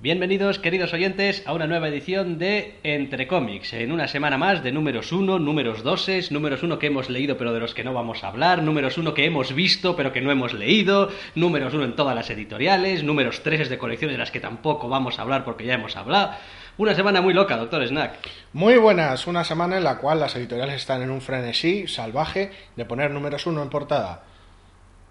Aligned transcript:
Bienvenidos, 0.00 0.60
queridos 0.60 0.92
oyentes, 0.92 1.42
a 1.44 1.52
una 1.52 1.66
nueva 1.66 1.88
edición 1.88 2.38
de 2.38 2.78
Entre 2.84 3.26
Cómics. 3.26 3.72
En 3.72 3.90
una 3.90 4.06
semana 4.06 4.38
más 4.38 4.62
de 4.62 4.70
números 4.70 5.10
1, 5.10 5.40
números 5.40 5.82
2, 5.82 6.30
números 6.30 6.62
1 6.62 6.78
que 6.78 6.86
hemos 6.86 7.10
leído 7.10 7.36
pero 7.36 7.52
de 7.52 7.58
los 7.58 7.74
que 7.74 7.82
no 7.82 7.92
vamos 7.92 8.22
a 8.22 8.28
hablar, 8.28 8.62
números 8.62 8.96
1 8.96 9.12
que 9.12 9.24
hemos 9.24 9.52
visto 9.52 9.96
pero 9.96 10.12
que 10.12 10.20
no 10.20 10.30
hemos 10.30 10.54
leído, 10.54 11.10
números 11.34 11.74
1 11.74 11.82
en 11.82 11.96
todas 11.96 12.14
las 12.14 12.30
editoriales, 12.30 13.02
números 13.02 13.42
3 13.42 13.68
de 13.68 13.76
colecciones 13.76 14.14
de 14.14 14.18
las 14.18 14.30
que 14.30 14.38
tampoco 14.38 14.88
vamos 14.88 15.18
a 15.18 15.22
hablar 15.22 15.44
porque 15.44 15.66
ya 15.66 15.74
hemos 15.74 15.96
hablado. 15.96 16.30
Una 16.76 16.94
semana 16.94 17.20
muy 17.20 17.34
loca, 17.34 17.56
doctor 17.56 17.84
Snack. 17.84 18.20
Muy 18.52 18.76
buenas, 18.76 19.26
una 19.26 19.42
semana 19.42 19.78
en 19.78 19.82
la 19.82 19.98
cual 19.98 20.20
las 20.20 20.36
editoriales 20.36 20.76
están 20.76 21.02
en 21.02 21.10
un 21.10 21.20
frenesí 21.20 21.88
salvaje 21.88 22.52
de 22.76 22.84
poner 22.84 23.10
números 23.10 23.46
1 23.46 23.60
en 23.64 23.68
portada. 23.68 24.27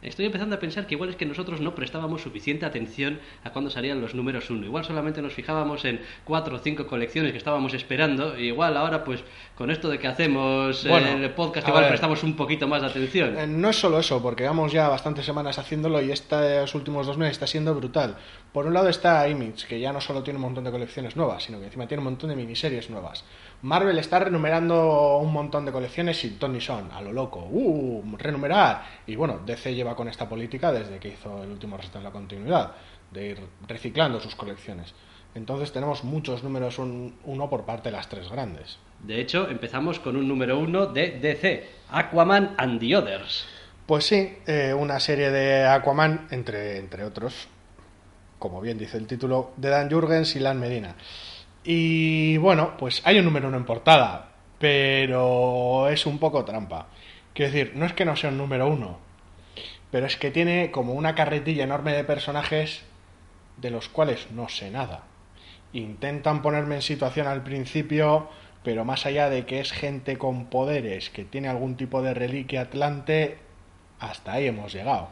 Estoy 0.02 0.26
empezando 0.26 0.56
a 0.56 0.60
pensar 0.60 0.86
que 0.86 0.94
igual 0.94 1.10
es 1.10 1.16
que 1.16 1.26
nosotros 1.26 1.60
no 1.60 1.74
prestábamos 1.74 2.22
suficiente 2.22 2.66
atención 2.66 3.20
a 3.44 3.52
cuando 3.52 3.72
salían 3.72 4.00
los 4.00 4.14
números 4.14 4.50
1. 4.50 4.66
Igual 4.66 4.86
solamente 4.86 5.22
nos 5.24 5.34
fijábamos 5.34 5.84
en 5.86 6.02
cuatro 6.24 6.56
o 6.56 6.60
cinco 6.60 6.86
colecciones 6.86 7.32
que 7.32 7.38
estábamos 7.40 7.74
esperando. 7.74 8.38
Y 8.38 8.44
igual 8.50 8.78
ahora, 8.78 9.04
pues, 9.04 9.24
con 9.56 9.72
esto 9.72 9.90
de 9.90 9.98
que 9.98 10.08
hacemos 10.08 10.86
eh, 10.86 10.90
Bueno, 10.90 11.08
el 11.24 11.32
podcast, 11.32 11.68
igual 11.68 11.84
ver. 11.84 11.92
prestamos 11.92 12.22
un 12.24 12.36
poquito 12.36 12.68
más 12.68 12.82
de 12.82 12.88
atención. 12.90 13.38
Eh, 13.38 13.48
No 13.48 13.70
es 13.70 13.76
solo 13.80 14.00
eso, 14.00 14.22
porque 14.22 14.44
llevamos 14.44 14.72
ya 14.72 14.88
bastantes 14.88 15.26
semanas 15.26 15.58
haciéndolo 15.58 16.00
y 16.02 16.12
estos 16.12 16.76
últimos 16.76 17.08
dos 17.08 17.18
meses 17.18 17.32
está 17.32 17.48
siendo 17.48 17.74
brutal. 17.74 18.18
Por 18.54 18.68
un 18.68 18.74
lado 18.76 18.90
está 18.90 19.28
Image, 19.28 19.66
que 19.68 19.80
ya 19.80 19.92
no 19.92 20.00
solo 20.00 20.22
tiene 20.22 20.38
un 20.38 20.44
montón 20.44 20.64
de 20.64 20.72
colecciones 20.72 21.16
nuevas, 21.16 21.44
sino 21.44 21.60
que 21.60 21.66
encima 21.66 21.88
tiene 21.88 22.00
un 22.02 22.06
montón 22.06 22.30
de 22.30 22.36
miniseries 22.36 22.90
nuevas. 22.92 23.24
Marvel 23.64 23.98
está 23.98 24.20
renumerando 24.20 25.18
un 25.18 25.34
montón 25.34 25.66
de 25.66 25.72
colecciones 25.72 26.24
y 26.24 26.32
Tony 26.32 26.62
Son, 26.62 26.92
a 26.92 27.02
lo 27.02 27.12
loco. 27.12 27.48
¡Uh! 27.50 28.04
Renumerar. 28.18 28.84
Y 29.08 29.16
bueno, 29.16 29.40
DC 29.46 29.74
lleva 29.74 29.96
con 29.96 30.08
esta 30.08 30.30
política 30.30 30.72
desde 30.72 31.00
que 31.00 31.10
hizo 31.10 31.44
el 31.44 31.50
último 31.52 31.76
resto 31.76 31.98
en 31.98 32.04
la 32.04 32.12
continuidad, 32.12 32.74
de 33.12 33.26
ir 33.30 33.40
reciclando 33.68 34.20
sus 34.20 34.36
colecciones. 34.36 34.94
Entonces 35.34 35.72
tenemos 35.72 36.04
muchos 36.04 36.44
números 36.44 36.80
un- 36.80 37.16
uno 37.26 37.50
por 37.50 37.66
parte 37.66 37.90
de 37.90 37.96
las 37.98 38.08
tres 38.10 38.30
grandes. 38.30 38.78
De 39.04 39.20
hecho, 39.20 39.48
empezamos 39.50 40.00
con 40.00 40.16
un 40.16 40.28
número 40.28 40.58
1 40.60 40.88
de 40.88 41.20
DC, 41.20 41.68
Aquaman 41.92 42.56
and 42.58 42.80
the 42.80 42.96
Others. 42.96 43.46
Pues 43.86 44.06
sí, 44.06 44.38
eh, 44.48 44.74
una 44.74 45.00
serie 45.00 45.30
de 45.32 45.66
Aquaman, 45.66 46.28
entre, 46.32 46.78
entre 46.78 47.04
otros, 47.06 47.48
como 48.40 48.62
bien 48.62 48.78
dice 48.78 48.98
el 48.98 49.08
título, 49.08 49.52
de 49.58 49.70
Dan 49.70 49.90
Jurgens 49.90 50.36
y 50.36 50.40
Lan 50.40 50.60
Medina. 50.60 50.96
Y 51.70 52.38
bueno, 52.38 52.78
pues 52.78 53.02
hay 53.04 53.20
un 53.20 53.26
número 53.26 53.50
uno 53.50 53.58
en 53.58 53.66
portada, 53.66 54.30
pero 54.58 55.90
es 55.90 56.06
un 56.06 56.18
poco 56.18 56.46
trampa. 56.46 56.88
Quiero 57.34 57.52
decir, 57.52 57.74
no 57.76 57.86
es 57.86 57.92
que 57.92 58.06
no 58.06 58.16
sea 58.16 58.30
un 58.30 58.38
número 58.38 58.70
uno, 58.70 59.00
pero 59.92 60.06
es 60.06 60.16
que 60.16 60.32
tiene 60.32 60.72
como 60.72 60.94
una 60.94 61.14
carretilla 61.14 61.66
enorme 61.66 61.92
de 61.92 62.06
personajes 62.06 62.86
de 63.58 63.70
los 63.70 63.90
cuales 63.90 64.32
no 64.32 64.48
sé 64.48 64.72
nada. 64.72 65.04
Intentan 65.74 66.42
ponerme 66.42 66.76
en 66.76 66.82
situación 66.82 67.28
al 67.28 67.44
principio, 67.44 68.30
pero 68.64 68.86
más 68.86 69.06
allá 69.06 69.30
de 69.30 69.46
que 69.46 69.60
es 69.60 69.74
gente 69.74 70.18
con 70.18 70.46
poderes, 70.46 71.10
que 71.10 71.26
tiene 71.26 71.50
algún 71.50 71.76
tipo 71.76 72.02
de 72.02 72.14
reliquia 72.14 72.62
atlante, 72.62 73.40
hasta 74.00 74.32
ahí 74.32 74.48
hemos 74.48 74.72
llegado. 74.72 75.10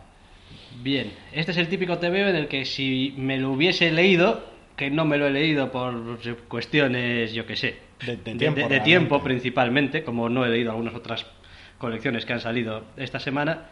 Bien, 0.82 1.12
este 1.34 1.52
es 1.52 1.58
el 1.58 1.68
típico 1.68 1.98
TVO 1.98 2.30
en 2.30 2.38
el 2.38 2.48
que 2.48 2.64
si 2.64 3.14
me 3.18 3.38
lo 3.38 3.52
hubiese 3.52 3.92
leído, 3.92 4.55
que 4.76 4.90
no 4.92 5.06
me 5.06 5.18
lo 5.18 5.28
he 5.28 5.32
leído 5.32 5.72
por 5.72 6.20
cuestiones, 6.48 7.34
yo 7.34 7.46
que 7.46 7.56
sé, 7.56 7.78
De- 8.06 8.18
de 8.18 8.36
tiempo, 8.36 8.68
de 8.68 8.80
tiempo 8.82 9.24
principalmente, 9.24 10.04
como 10.04 10.30
no 10.30 10.46
he 10.46 10.50
leído 10.50 10.72
algunas 10.72 10.94
otras 10.96 11.26
colecciones 11.78 12.26
que 12.26 12.34
han 12.34 12.40
salido 12.42 12.84
esta 12.98 13.20
semana, 13.20 13.64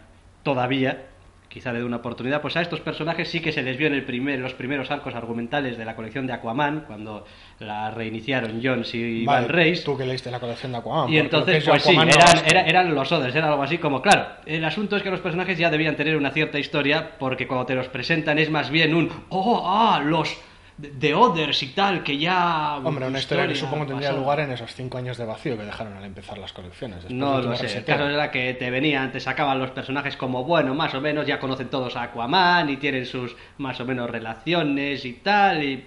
todavía, 0.43 1.05
quizá 1.49 1.71
le 1.71 1.79
dé 1.79 1.85
una 1.85 1.97
oportunidad, 1.97 2.41
pues 2.41 2.55
a 2.57 2.61
estos 2.61 2.79
personajes 2.81 3.27
sí 3.29 3.39
que 3.39 3.51
se 3.51 3.61
les 3.63 3.77
vio 3.77 3.87
en 3.87 3.93
el 3.93 4.03
primer, 4.03 4.39
los 4.39 4.53
primeros 4.53 4.89
arcos 4.91 5.13
argumentales 5.13 5.77
de 5.77 5.85
la 5.85 5.95
colección 5.95 6.25
de 6.25 6.33
Aquaman, 6.33 6.85
cuando 6.87 7.25
la 7.59 7.91
reiniciaron 7.91 8.59
Jones 8.63 8.93
y 8.95 9.23
Vale, 9.25 9.41
Van 9.41 9.49
Reis. 9.49 9.83
Tú 9.83 9.97
que 9.97 10.05
leíste 10.05 10.31
la 10.31 10.39
colección 10.39 10.71
de 10.71 10.79
Aquaman. 10.79 11.11
Y 11.13 11.17
entonces, 11.19 11.57
es 11.57 11.65
pues 11.69 11.83
sí, 11.83 11.95
no 11.95 12.03
eran, 12.03 12.45
era- 12.47 12.65
eran 12.65 12.95
los 12.95 13.11
Others, 13.11 13.35
era 13.35 13.49
algo 13.49 13.61
así 13.63 13.77
como, 13.77 14.01
claro, 14.01 14.25
el 14.45 14.63
asunto 14.65 14.95
es 14.97 15.03
que 15.03 15.11
los 15.11 15.19
personajes 15.19 15.57
ya 15.57 15.69
debían 15.69 15.95
tener 15.95 16.17
una 16.17 16.31
cierta 16.31 16.59
historia, 16.59 17.11
porque 17.19 17.45
cuando 17.47 17.65
te 17.65 17.75
los 17.75 17.87
presentan 17.87 18.39
es 18.39 18.49
más 18.49 18.69
bien 18.71 18.95
un, 18.95 19.09
oh, 19.29 19.63
ah, 19.65 20.01
los 20.03 20.35
de 20.77 21.13
Others 21.13 21.61
y 21.63 21.67
tal, 21.67 22.03
que 22.03 22.17
ya... 22.17 22.77
Hombre, 22.83 23.07
una 23.07 23.19
historia 23.19 23.45
que 23.45 23.53
historia 23.53 23.69
supongo 23.69 23.85
tendría 23.85 24.11
lugar 24.11 24.39
en 24.39 24.51
esos 24.51 24.73
cinco 24.73 24.97
años 24.97 25.17
de 25.17 25.25
vacío 25.25 25.57
que 25.57 25.63
dejaron 25.63 25.93
al 25.93 26.03
empezar 26.03 26.37
las 26.37 26.51
colecciones. 26.51 26.97
después 26.97 27.13
No 27.13 27.41
lo 27.41 27.55
sé, 27.55 27.77
el 27.77 27.85
caso 27.85 28.07
era 28.09 28.31
que 28.31 28.53
te 28.55 28.69
venían, 28.71 29.11
te 29.11 29.19
sacaban 29.19 29.59
los 29.59 29.71
personajes 29.71 30.17
como, 30.17 30.43
bueno, 30.43 30.73
más 30.73 30.93
o 30.95 31.01
menos, 31.01 31.27
ya 31.27 31.39
conocen 31.39 31.69
todos 31.69 31.95
a 31.95 32.03
Aquaman 32.03 32.69
y 32.69 32.77
tienen 32.77 33.05
sus 33.05 33.35
más 33.57 33.79
o 33.79 33.85
menos 33.85 34.09
relaciones 34.09 35.05
y 35.05 35.13
tal, 35.13 35.63
y... 35.63 35.85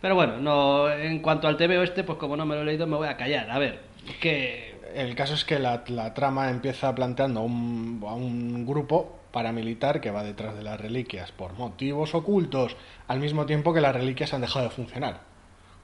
Pero 0.00 0.16
bueno, 0.16 0.38
no, 0.38 0.90
en 0.90 1.20
cuanto 1.20 1.46
al 1.46 1.56
TVO 1.56 1.82
este, 1.82 2.02
pues 2.02 2.18
como 2.18 2.36
no 2.36 2.44
me 2.44 2.56
lo 2.56 2.62
he 2.62 2.64
leído, 2.64 2.88
me 2.88 2.96
voy 2.96 3.06
a 3.06 3.16
callar. 3.16 3.50
A 3.50 3.58
ver, 3.58 3.80
que... 4.20 4.72
El 4.94 5.14
caso 5.14 5.34
es 5.34 5.44
que 5.44 5.58
la, 5.58 5.84
la 5.86 6.12
trama 6.12 6.50
empieza 6.50 6.92
planteando 6.94 7.40
un, 7.42 8.04
a 8.06 8.14
un 8.14 8.66
grupo 8.66 9.21
paramilitar 9.32 10.00
que 10.00 10.10
va 10.10 10.22
detrás 10.22 10.54
de 10.54 10.62
las 10.62 10.80
reliquias 10.80 11.32
por 11.32 11.54
motivos 11.54 12.14
ocultos, 12.14 12.76
al 13.08 13.18
mismo 13.18 13.46
tiempo 13.46 13.72
que 13.74 13.80
las 13.80 13.94
reliquias 13.94 14.32
han 14.34 14.42
dejado 14.42 14.66
de 14.66 14.70
funcionar. 14.70 15.20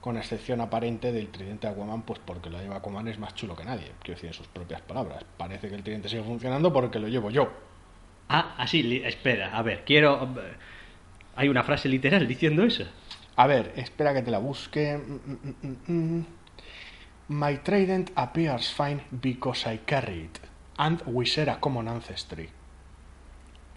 Con 0.01 0.15
excepción 0.15 0.61
aparente 0.61 1.11
del 1.11 1.27
tridente 1.27 1.67
de 1.67 1.73
Aquaman, 1.73 2.03
pues 2.03 2.19
porque 2.23 2.49
lo 2.49 2.59
lleva 2.61 2.77
Aquaman 2.77 3.07
es 3.09 3.19
más 3.19 3.35
chulo 3.35 3.55
que 3.55 3.65
nadie. 3.65 3.91
Quiero 4.01 4.15
decir, 4.15 4.27
en 4.27 4.33
sus 4.33 4.47
propias 4.47 4.81
palabras. 4.81 5.25
Parece 5.37 5.67
que 5.67 5.75
el 5.75 5.83
tridente 5.83 6.07
sigue 6.07 6.23
funcionando 6.23 6.71
porque 6.71 6.99
lo 6.99 7.09
llevo 7.09 7.31
yo. 7.31 7.51
Ah, 8.29 8.55
así, 8.57 9.01
espera, 9.03 9.57
a 9.57 9.61
ver, 9.61 9.83
quiero... 9.83 10.29
Hay 11.35 11.49
una 11.49 11.63
frase 11.63 11.89
literal 11.89 12.27
diciendo 12.27 12.63
eso. 12.63 12.85
A 13.35 13.47
ver, 13.47 13.73
espera 13.77 14.13
que 14.13 14.21
te 14.21 14.31
la 14.31 14.39
busque. 14.39 14.97
Mm, 14.97 15.67
mm, 15.67 16.17
mm. 16.17 16.25
My 17.29 17.57
trident 17.57 18.11
appears 18.15 18.73
fine 18.73 19.01
because 19.21 19.65
I 19.65 19.79
carry 19.85 20.23
it, 20.23 20.39
and 20.77 21.01
we 21.05 21.25
share 21.25 21.49
a 21.49 21.59
common 21.59 21.87
ancestry. 21.87 22.49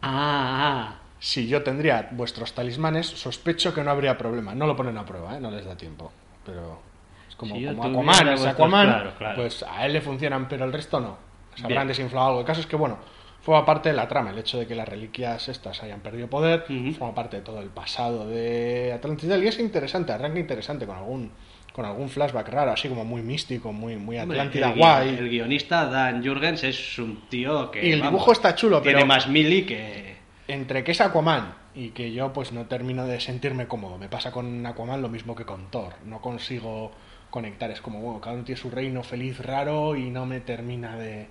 Ah, 0.02 0.90
ah. 0.90 0.98
Si 1.18 1.46
yo 1.46 1.62
tendría 1.62 2.08
vuestros 2.12 2.52
talismanes, 2.52 3.06
sospecho 3.06 3.72
que 3.72 3.82
no 3.84 3.90
habría 3.92 4.18
problema. 4.18 4.54
No 4.54 4.66
lo 4.66 4.74
ponen 4.74 4.98
a 4.98 5.04
prueba, 5.06 5.36
¿eh? 5.36 5.40
no 5.40 5.50
les 5.50 5.64
da 5.64 5.76
tiempo. 5.76 6.10
Pero 6.44 6.80
es 7.28 7.36
como, 7.36 7.54
Si 7.54 7.64
como 7.64 7.84
Aquaman, 7.84 8.28
es 8.28 8.44
Aquaman, 8.44 8.86
claro, 8.88 9.12
claro. 9.16 9.36
pues 9.36 9.62
a 9.62 9.86
él 9.86 9.92
le 9.92 10.00
funcionan, 10.00 10.48
pero 10.48 10.64
el 10.64 10.72
resto 10.72 10.98
no. 11.00 11.16
Se 11.54 11.62
habrán 11.64 11.86
Bien. 11.86 11.88
desinflado 11.88 12.26
algo. 12.28 12.40
El 12.40 12.46
caso 12.46 12.60
es 12.60 12.66
que, 12.66 12.74
bueno, 12.74 12.98
forma 13.40 13.64
parte 13.64 13.90
de 13.90 13.94
la 13.94 14.08
trama. 14.08 14.30
El 14.30 14.38
hecho 14.38 14.58
de 14.58 14.66
que 14.66 14.74
las 14.74 14.88
reliquias 14.88 15.48
estas 15.48 15.80
hayan 15.84 16.00
perdido 16.00 16.26
poder, 16.28 16.64
Ujú. 16.69 16.92
forma 16.94 17.14
parte 17.14 17.36
de 17.36 17.42
todo 17.42 17.60
el 17.60 17.69
pasado 17.69 18.26
de 18.26 18.92
Atlantida. 18.92 19.38
Y 19.38 19.46
es 19.46 19.60
interesante, 19.60 20.12
arranca 20.12 20.40
interesante 20.40 20.86
con 20.86 20.96
algún 20.96 21.30
con 21.72 21.84
algún 21.84 22.09
flashback 22.10 22.49
raro, 22.49 22.72
así 22.72 22.88
como 22.88 23.05
muy 23.05 23.22
místico, 23.22 23.72
muy, 23.72 23.97
muy 23.97 24.19
Atlántida 24.19 24.71
el, 24.72 24.78
guay. 24.78 25.09
el 25.09 25.28
guionista 25.31 25.87
Dan 25.87 26.22
Jurgens 26.25 26.62
es 26.65 26.99
un 26.99 27.28
tío 27.28 27.71
que... 27.71 27.87
Y 27.87 27.93
el 27.93 28.00
vamos, 28.00 28.12
dibujo 28.12 28.33
está 28.33 28.55
chulo, 28.55 28.83
Tiene 28.83 28.99
pero- 28.99 29.06
más 29.06 29.27
mili 29.28 29.65
que... 29.65 30.16
entre 30.49 30.84
que 30.84 30.93
es 30.93 31.00
Aquaman 31.00 31.55
y 31.75 31.88
que 31.91 32.12
yo 32.12 32.32
pues 32.34 32.53
no 32.53 32.66
termino 32.66 33.06
de 33.06 33.19
sentirme 33.21 33.66
cómodo. 33.66 33.97
Me 33.97 34.09
pasa 34.11 34.31
con 34.31 34.66
Aquaman 34.66 35.00
lo 35.00 35.09
mismo 35.09 35.35
que 35.35 35.46
con 35.46 35.70
Thor. 35.70 35.94
No 36.05 36.20
consigo 36.20 36.93
conectar. 37.31 37.70
Es 37.70 37.81
como, 37.81 38.00
bueno, 38.00 38.20
cada 38.20 38.35
uno 38.35 38.44
tiene 38.44 38.61
su 38.61 38.70
reino 38.70 39.02
feliz, 39.02 39.38
raro 39.41 39.96
y 39.96 40.11
no 40.11 40.26
me 40.26 40.41
termina 40.41 40.96
de, 40.99 41.29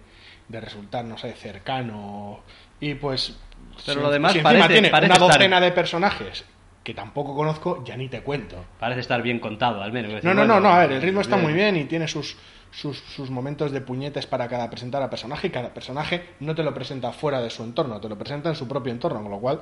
de 0.48 0.60
resultar, 0.62 1.06
no 1.06 1.20
sé, 1.20 1.34
cercano. 1.34 2.40
Y 2.80 2.96
pues... 2.96 3.38
Pero 3.86 4.00
si- 4.00 4.04
lo 4.04 4.10
demás 4.12 4.34
si 4.34 4.40
parece- 4.40 4.68
tiene 4.70 4.90
parece 4.90 5.12
una 5.14 5.20
estar- 5.24 5.34
docena 5.38 5.62
de 5.62 5.72
personajes 5.72 6.46
que 6.84 6.94
tampoco 6.94 7.36
conozco, 7.36 7.84
ya 7.86 7.96
ni 7.96 8.10
te 8.10 8.22
cuento. 8.22 8.64
Parece 8.80 9.02
estar 9.02 9.22
bien 9.22 9.40
contado, 9.40 9.82
al 9.82 9.92
menos. 9.92 10.10
No, 10.10 10.16
decir, 10.16 10.30
no, 10.30 10.34
no, 10.34 10.54
bueno, 10.54 10.60
no, 10.62 10.76
a 10.76 10.80
ver, 10.80 10.94
el 10.94 11.02
ritmo 11.02 11.22
está 11.22 11.36
bien. 11.36 11.46
muy 11.46 11.54
bien 11.54 11.78
y 11.78 11.86
tiene 11.86 12.08
sus, 12.08 12.36
sus, 12.72 12.98
sus 12.98 13.30
momentos 13.30 13.72
de 13.72 13.82
puñetes 13.82 14.26
para 14.26 14.48
cada 14.48 14.70
presentar 14.70 15.04
a 15.04 15.10
personaje 15.10 15.48
y 15.48 15.50
cada 15.52 15.74
personaje 15.74 16.30
no 16.40 16.56
te 16.56 16.64
lo 16.64 16.74
presenta 16.74 17.12
fuera 17.12 17.40
de 17.42 17.50
su 17.50 17.64
entorno, 17.64 18.02
te 18.02 18.10
lo 18.10 18.18
presenta 18.18 18.50
en 18.50 18.56
su 18.56 18.68
propio 18.68 18.92
entorno, 18.92 19.22
con 19.22 19.32
lo 19.32 19.40
cual, 19.40 19.62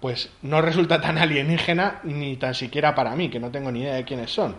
pues 0.00 0.30
no 0.42 0.60
resulta 0.60 1.00
tan 1.00 1.18
alienígena 1.18 2.00
ni 2.04 2.36
tan 2.36 2.54
siquiera 2.54 2.94
para 2.94 3.14
mí, 3.14 3.28
que 3.28 3.38
no 3.38 3.50
tengo 3.50 3.70
ni 3.70 3.82
idea 3.82 3.94
de 3.94 4.04
quiénes 4.04 4.32
son. 4.32 4.56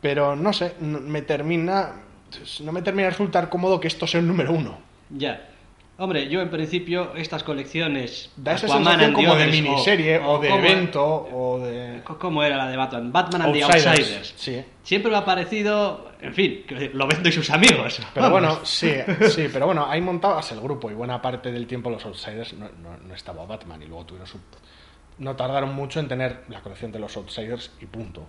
Pero 0.00 0.36
no 0.36 0.52
sé, 0.52 0.74
me 0.80 1.22
termina, 1.22 1.96
no 2.60 2.72
me 2.72 2.82
termina 2.82 3.06
de 3.06 3.10
resultar 3.10 3.48
cómodo 3.48 3.80
que 3.80 3.88
esto 3.88 4.06
sea 4.06 4.20
el 4.20 4.28
número 4.28 4.52
uno. 4.52 4.78
Ya. 5.10 5.47
Hombre, 6.00 6.28
yo 6.28 6.40
en 6.40 6.48
principio 6.48 7.12
estas 7.16 7.42
colecciones 7.42 8.30
Da 8.36 8.52
esa 8.54 8.66
Aquaman 8.66 9.00
sensación 9.00 9.04
and 9.04 9.14
como 9.16 9.34
de 9.34 9.46
miniserie 9.48 10.18
o, 10.20 10.38
de 10.38 10.48
como- 10.48 10.64
evento 10.64 11.04
o 11.32 11.58
de... 11.58 12.02
¿Cómo 12.04 12.44
era 12.44 12.56
la 12.56 12.68
de 12.70 12.76
Batman? 12.76 13.12
Batman 13.12 13.42
and 13.42 13.56
Outsiders, 13.56 13.82
the 13.82 13.90
Outsiders. 13.90 14.34
sí. 14.36 14.64
Siempre 14.84 15.10
me 15.10 15.16
ha 15.16 15.24
parecido, 15.24 16.12
en 16.20 16.32
fin, 16.34 16.64
lo 16.94 17.06
vendo 17.08 17.28
y 17.28 17.32
sus 17.32 17.50
amigos. 17.50 18.00
Pero 18.14 18.30
Vamos. 18.30 18.30
bueno, 18.40 18.64
sí, 18.64 18.92
sí, 19.28 19.48
pero 19.52 19.66
bueno, 19.66 19.86
ahí 19.90 20.00
montabas 20.00 20.50
el 20.52 20.60
grupo 20.60 20.88
y 20.88 20.94
buena 20.94 21.20
parte 21.20 21.50
del 21.50 21.66
tiempo 21.66 21.90
los 21.90 22.04
Outsiders 22.06 22.52
no, 22.54 22.66
no, 22.80 22.96
no 23.06 23.14
estaba 23.14 23.44
Batman 23.44 23.82
y 23.82 23.86
luego 23.86 24.06
tuvieron 24.06 24.28
su... 24.28 24.38
No 25.18 25.34
tardaron 25.34 25.74
mucho 25.74 25.98
en 25.98 26.06
tener 26.06 26.44
la 26.48 26.60
colección 26.60 26.92
de 26.92 27.00
los 27.00 27.16
Outsiders 27.16 27.72
y 27.80 27.86
punto. 27.86 28.24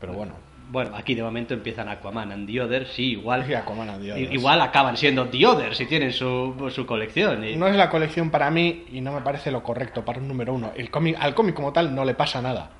Pero 0.00 0.14
bueno, 0.14 0.32
Bueno, 0.72 0.94
aquí 0.96 1.16
de 1.16 1.22
momento 1.24 1.52
empiezan 1.52 1.88
Aquaman 1.88 2.30
and 2.30 2.46
the 2.48 2.60
Others, 2.60 2.92
sí, 2.92 3.10
igual. 3.12 3.44
Sí, 3.44 3.54
Aquaman 3.54 3.90
and 3.90 4.02
the 4.04 4.12
Others. 4.12 4.32
Igual 4.32 4.60
acaban 4.60 4.96
siendo 4.96 5.28
The 5.28 5.44
Others 5.46 5.76
si 5.76 5.86
tienen 5.86 6.12
su, 6.12 6.70
su 6.72 6.86
colección. 6.86 7.42
y- 7.44 7.56
no 7.56 7.66
es 7.66 7.74
la 7.76 7.90
colección 7.90 8.30
para 8.30 8.50
mí 8.52 8.84
y 8.92 9.00
no 9.00 9.12
me 9.12 9.20
parece 9.20 9.50
lo 9.50 9.62
correcto 9.64 10.04
para 10.04 10.20
un 10.20 10.28
número 10.28 10.54
uno. 10.54 10.70
El 10.76 10.90
cómic, 10.90 11.16
al 11.20 11.34
cómic 11.34 11.54
como 11.56 11.72
tal 11.72 11.92
no 11.94 12.04
le 12.04 12.14
pasa 12.14 12.40
nada. 12.40 12.70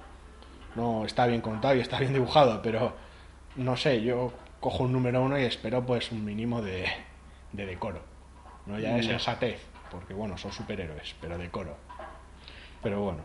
No 0.76 1.04
está 1.04 1.26
bien 1.26 1.40
contado 1.40 1.74
y 1.74 1.80
está 1.80 1.98
bien 1.98 2.12
dibujado, 2.12 2.62
pero 2.62 2.94
no 3.56 3.76
sé, 3.76 4.00
yo 4.02 4.32
cojo 4.60 4.84
un 4.84 4.92
número 4.92 5.20
uno 5.22 5.36
y 5.36 5.42
espero 5.42 5.84
pues 5.84 6.12
un 6.12 6.24
mínimo 6.24 6.62
de, 6.62 6.84
de 7.52 7.66
decoro. 7.66 8.00
No 8.66 8.78
ya 8.78 8.94
de 8.94 9.02
Ya. 9.02 9.08
sensatez, 9.08 9.60
porque 9.90 10.14
bueno, 10.14 10.38
son 10.38 10.52
superhéroes, 10.52 11.16
pero 11.20 11.36
decoro. 11.36 11.76
Pero 12.84 13.00
bueno. 13.02 13.18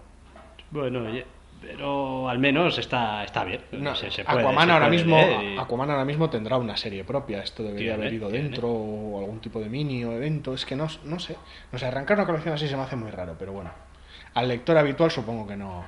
Bueno, 0.71 1.01
oye, 1.03 1.23
pero 1.65 2.29
al 2.29 2.39
menos 2.39 2.77
está, 2.77 3.23
está 3.23 3.43
bien. 3.43 3.61
No, 3.71 3.95
Se- 3.95 4.11
se 4.11 4.23
puede- 4.23 4.39
Aquaman 4.39 4.67
se 4.67 4.71
ahora 4.73 4.87
puede. 4.87 4.97
mismo 4.97 5.19
y- 5.43 5.57
Aquaman 5.57 5.89
ahora 5.91 6.05
mismo 6.05 6.29
tendrá 6.29 6.57
una 6.57 6.77
serie 6.77 7.03
propia. 7.03 7.39
Esto 7.41 7.63
debería 7.63 7.91
Tiene, 7.93 8.03
haber 8.03 8.13
ido 8.13 8.29
tiene. 8.29 8.43
dentro 8.49 8.69
o 8.69 9.19
algún 9.19 9.39
tipo 9.39 9.59
de 9.59 9.69
mini 9.69 10.03
o 10.05 10.11
evento. 10.11 10.53
Es 10.53 10.65
que 10.65 10.75
no, 10.75 10.87
no 11.03 11.19
sé. 11.19 11.35
No 11.71 11.77
sé 11.79 11.85
arrancar 11.85 12.17
una 12.17 12.25
colección 12.25 12.53
así 12.55 12.67
se 12.67 12.75
me 12.77 12.83
hace 12.83 12.95
muy 12.95 13.11
raro 13.11 13.35
pero 13.37 13.51
bueno. 13.53 13.71
Al 14.33 14.47
lector 14.47 14.77
habitual 14.77 15.11
supongo 15.11 15.47
que 15.47 15.55
no 15.57 15.85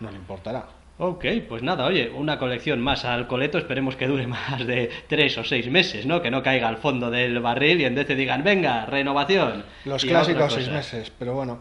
no 0.00 0.10
le 0.10 0.16
importará. 0.16 0.66
Ok, 1.02 1.24
pues 1.48 1.62
nada, 1.62 1.86
oye, 1.86 2.10
una 2.14 2.38
colección 2.38 2.78
más 2.78 3.06
al 3.06 3.26
coleto, 3.26 3.56
esperemos 3.56 3.96
que 3.96 4.06
dure 4.06 4.26
más 4.26 4.66
de 4.66 4.90
tres 5.08 5.36
o 5.38 5.44
seis 5.44 5.70
meses, 5.70 6.04
¿no? 6.04 6.20
Que 6.20 6.30
no 6.30 6.42
caiga 6.42 6.68
al 6.68 6.76
fondo 6.76 7.10
del 7.10 7.40
barril 7.40 7.80
y 7.80 7.84
en 7.86 7.94
DC 7.94 8.14
digan, 8.16 8.44
venga, 8.44 8.84
renovación. 8.86 9.64
los 9.86 10.04
clásicos 10.04 10.52
seis 10.52 10.68
meses 10.70 11.10
pero 11.18 11.34
bueno 11.34 11.60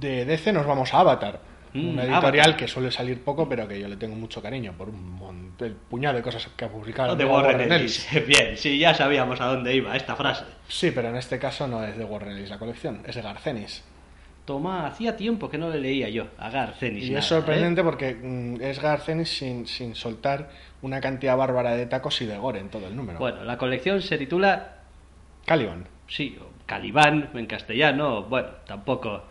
de 0.00 0.24
DC 0.24 0.50
nos 0.52 0.66
vamos 0.66 0.94
a 0.94 1.00
Avatar 1.00 1.40
Mm, 1.74 1.88
una 1.90 2.02
editorial 2.04 2.46
Avatar. 2.46 2.56
que 2.56 2.68
suele 2.68 2.90
salir 2.90 3.22
poco 3.22 3.48
pero 3.48 3.68
que 3.68 3.78
yo 3.80 3.88
le 3.88 3.96
tengo 3.96 4.16
mucho 4.16 4.40
cariño 4.42 4.72
por 4.76 4.88
un 4.88 5.10
mon- 5.12 5.52
el 5.60 5.72
puñado 5.72 6.16
de 6.16 6.22
cosas 6.22 6.48
que 6.56 6.64
ha 6.64 6.68
publicado 6.68 7.14
de 7.16 7.24
Warren 7.24 7.56
Warren 7.60 7.72
Ellis. 7.72 8.08
Bien, 8.26 8.56
sí, 8.56 8.78
ya 8.78 8.94
sabíamos 8.94 9.40
a 9.40 9.46
dónde 9.46 9.74
iba 9.74 9.96
esta 9.96 10.16
frase. 10.16 10.44
sí 10.68 10.90
pero 10.92 11.08
en 11.08 11.16
este 11.16 11.38
caso 11.38 11.66
no 11.66 11.84
es 11.84 11.96
de 11.98 12.04
Warren 12.04 12.36
Ellis 12.36 12.50
la 12.50 12.58
colección 12.58 13.02
es 13.06 13.14
de 13.16 13.22
Garcenis 13.22 13.84
Toma, 14.44 14.86
hacía 14.86 15.14
tiempo 15.14 15.50
que 15.50 15.58
no 15.58 15.68
le 15.68 15.78
leía 15.78 16.08
yo 16.08 16.28
a 16.38 16.48
Garcenis. 16.48 17.04
Y 17.04 17.08
nada, 17.08 17.18
es 17.20 17.26
sorprendente 17.26 17.82
¿eh? 17.82 17.84
porque 17.84 18.14
mm, 18.14 18.62
es 18.62 18.80
Garcenis 18.80 19.28
sin, 19.28 19.66
sin 19.66 19.94
soltar 19.94 20.48
una 20.80 21.02
cantidad 21.02 21.36
bárbara 21.36 21.72
de 21.72 21.84
tacos 21.84 22.22
y 22.22 22.24
de 22.26 22.38
gore 22.38 22.58
en 22.60 22.70
todo 22.70 22.86
el 22.86 22.96
número. 22.96 23.18
Bueno, 23.18 23.44
la 23.44 23.58
colección 23.58 24.00
se 24.00 24.16
titula, 24.16 24.76
Caliban. 25.44 25.86
sí, 26.06 26.38
o 26.40 26.46
Calibán 26.64 27.28
en 27.34 27.44
castellano, 27.46 28.22
bueno, 28.22 28.48
tampoco. 28.66 29.24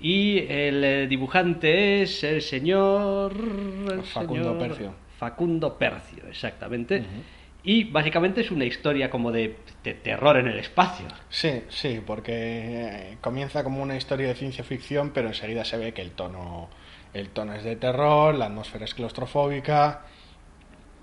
Y 0.00 0.38
el 0.48 0.84
eh, 0.84 1.06
dibujante 1.06 2.02
es 2.02 2.24
el 2.24 2.42
señor... 2.42 3.32
el 3.34 4.02
Facundo 4.02 4.44
señor 4.44 4.58
Percio. 4.58 4.94
Facundo 5.18 5.76
Percio, 5.76 6.24
exactamente. 6.28 7.04
Y 7.62 7.84
básicamente 7.84 8.40
es 8.40 8.50
una 8.50 8.64
historia 8.64 9.10
como 9.10 9.30
de, 9.30 9.56
de 9.84 9.92
terror 9.92 10.38
en 10.38 10.48
el 10.48 10.58
espacio. 10.58 11.06
Sí, 11.28 11.62
sí, 11.68 12.00
porque 12.06 12.32
eh, 12.32 13.18
comienza 13.20 13.62
como 13.62 13.82
una 13.82 13.96
historia 13.96 14.28
de 14.28 14.34
ciencia 14.34 14.64
ficción, 14.64 15.10
pero 15.10 15.28
enseguida 15.28 15.64
se 15.66 15.76
ve 15.76 15.92
que 15.92 16.00
el 16.00 16.12
tono, 16.12 16.70
el 17.12 17.28
tono 17.28 17.52
es 17.52 17.62
de 17.62 17.76
terror, 17.76 18.34
la 18.34 18.46
atmósfera 18.46 18.86
es 18.86 18.94
claustrofóbica 18.94 20.06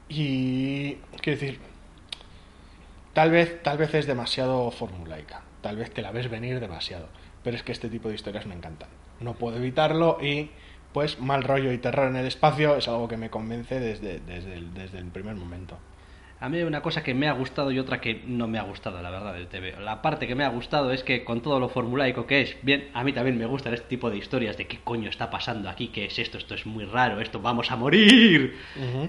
y 0.09 0.93
quiero 1.21 1.39
decir, 1.39 1.59
tal 3.13 3.31
vez, 3.31 3.61
tal 3.61 3.77
vez 3.77 3.93
es 3.93 4.07
demasiado 4.07 4.71
formulaica, 4.71 5.41
tal 5.61 5.75
vez 5.75 5.91
te 5.91 6.01
la 6.01 6.11
ves 6.11 6.29
venir 6.29 6.59
demasiado, 6.59 7.09
pero 7.47 7.55
es 7.55 7.63
que 7.63 7.71
este 7.71 7.87
tipo 7.87 8.09
de 8.09 8.15
historias 8.15 8.45
me 8.45 8.53
encantan. 8.53 8.89
No 9.21 9.35
puedo 9.35 9.55
evitarlo 9.55 10.17
y 10.21 10.49
pues 10.91 11.21
mal 11.21 11.43
rollo 11.43 11.71
y 11.71 11.77
terror 11.77 12.09
en 12.09 12.17
el 12.17 12.25
espacio 12.25 12.75
es 12.75 12.89
algo 12.89 13.07
que 13.07 13.15
me 13.15 13.29
convence 13.29 13.79
desde, 13.79 14.19
desde, 14.19 14.55
el, 14.55 14.73
desde 14.73 14.97
el 14.97 15.05
primer 15.05 15.35
momento. 15.35 15.77
A 16.41 16.49
mí 16.49 16.57
hay 16.57 16.63
una 16.63 16.81
cosa 16.81 17.03
que 17.03 17.13
me 17.13 17.29
ha 17.29 17.31
gustado 17.31 17.71
y 17.71 17.79
otra 17.79 18.01
que 18.01 18.21
no 18.27 18.49
me 18.49 18.59
ha 18.59 18.63
gustado, 18.63 19.01
la 19.01 19.09
verdad, 19.09 19.33
del 19.33 19.47
TV. 19.47 19.79
La 19.79 20.01
parte 20.01 20.27
que 20.27 20.35
me 20.35 20.43
ha 20.43 20.49
gustado 20.49 20.91
es 20.91 21.03
que 21.03 21.23
con 21.23 21.41
todo 21.41 21.61
lo 21.61 21.69
formulaico 21.69 22.27
que 22.27 22.41
es, 22.41 22.57
bien, 22.63 22.89
a 22.93 23.05
mí 23.05 23.13
también 23.13 23.37
me 23.37 23.45
gustan 23.45 23.73
este 23.73 23.87
tipo 23.87 24.09
de 24.09 24.17
historias 24.17 24.57
de 24.57 24.67
qué 24.67 24.79
coño 24.83 25.09
está 25.09 25.29
pasando 25.29 25.69
aquí, 25.69 25.87
qué 25.87 26.03
es 26.03 26.19
esto, 26.19 26.37
esto 26.37 26.53
es 26.53 26.65
muy 26.65 26.83
raro, 26.83 27.21
esto 27.21 27.39
vamos 27.39 27.71
a 27.71 27.77
morir. 27.77 28.57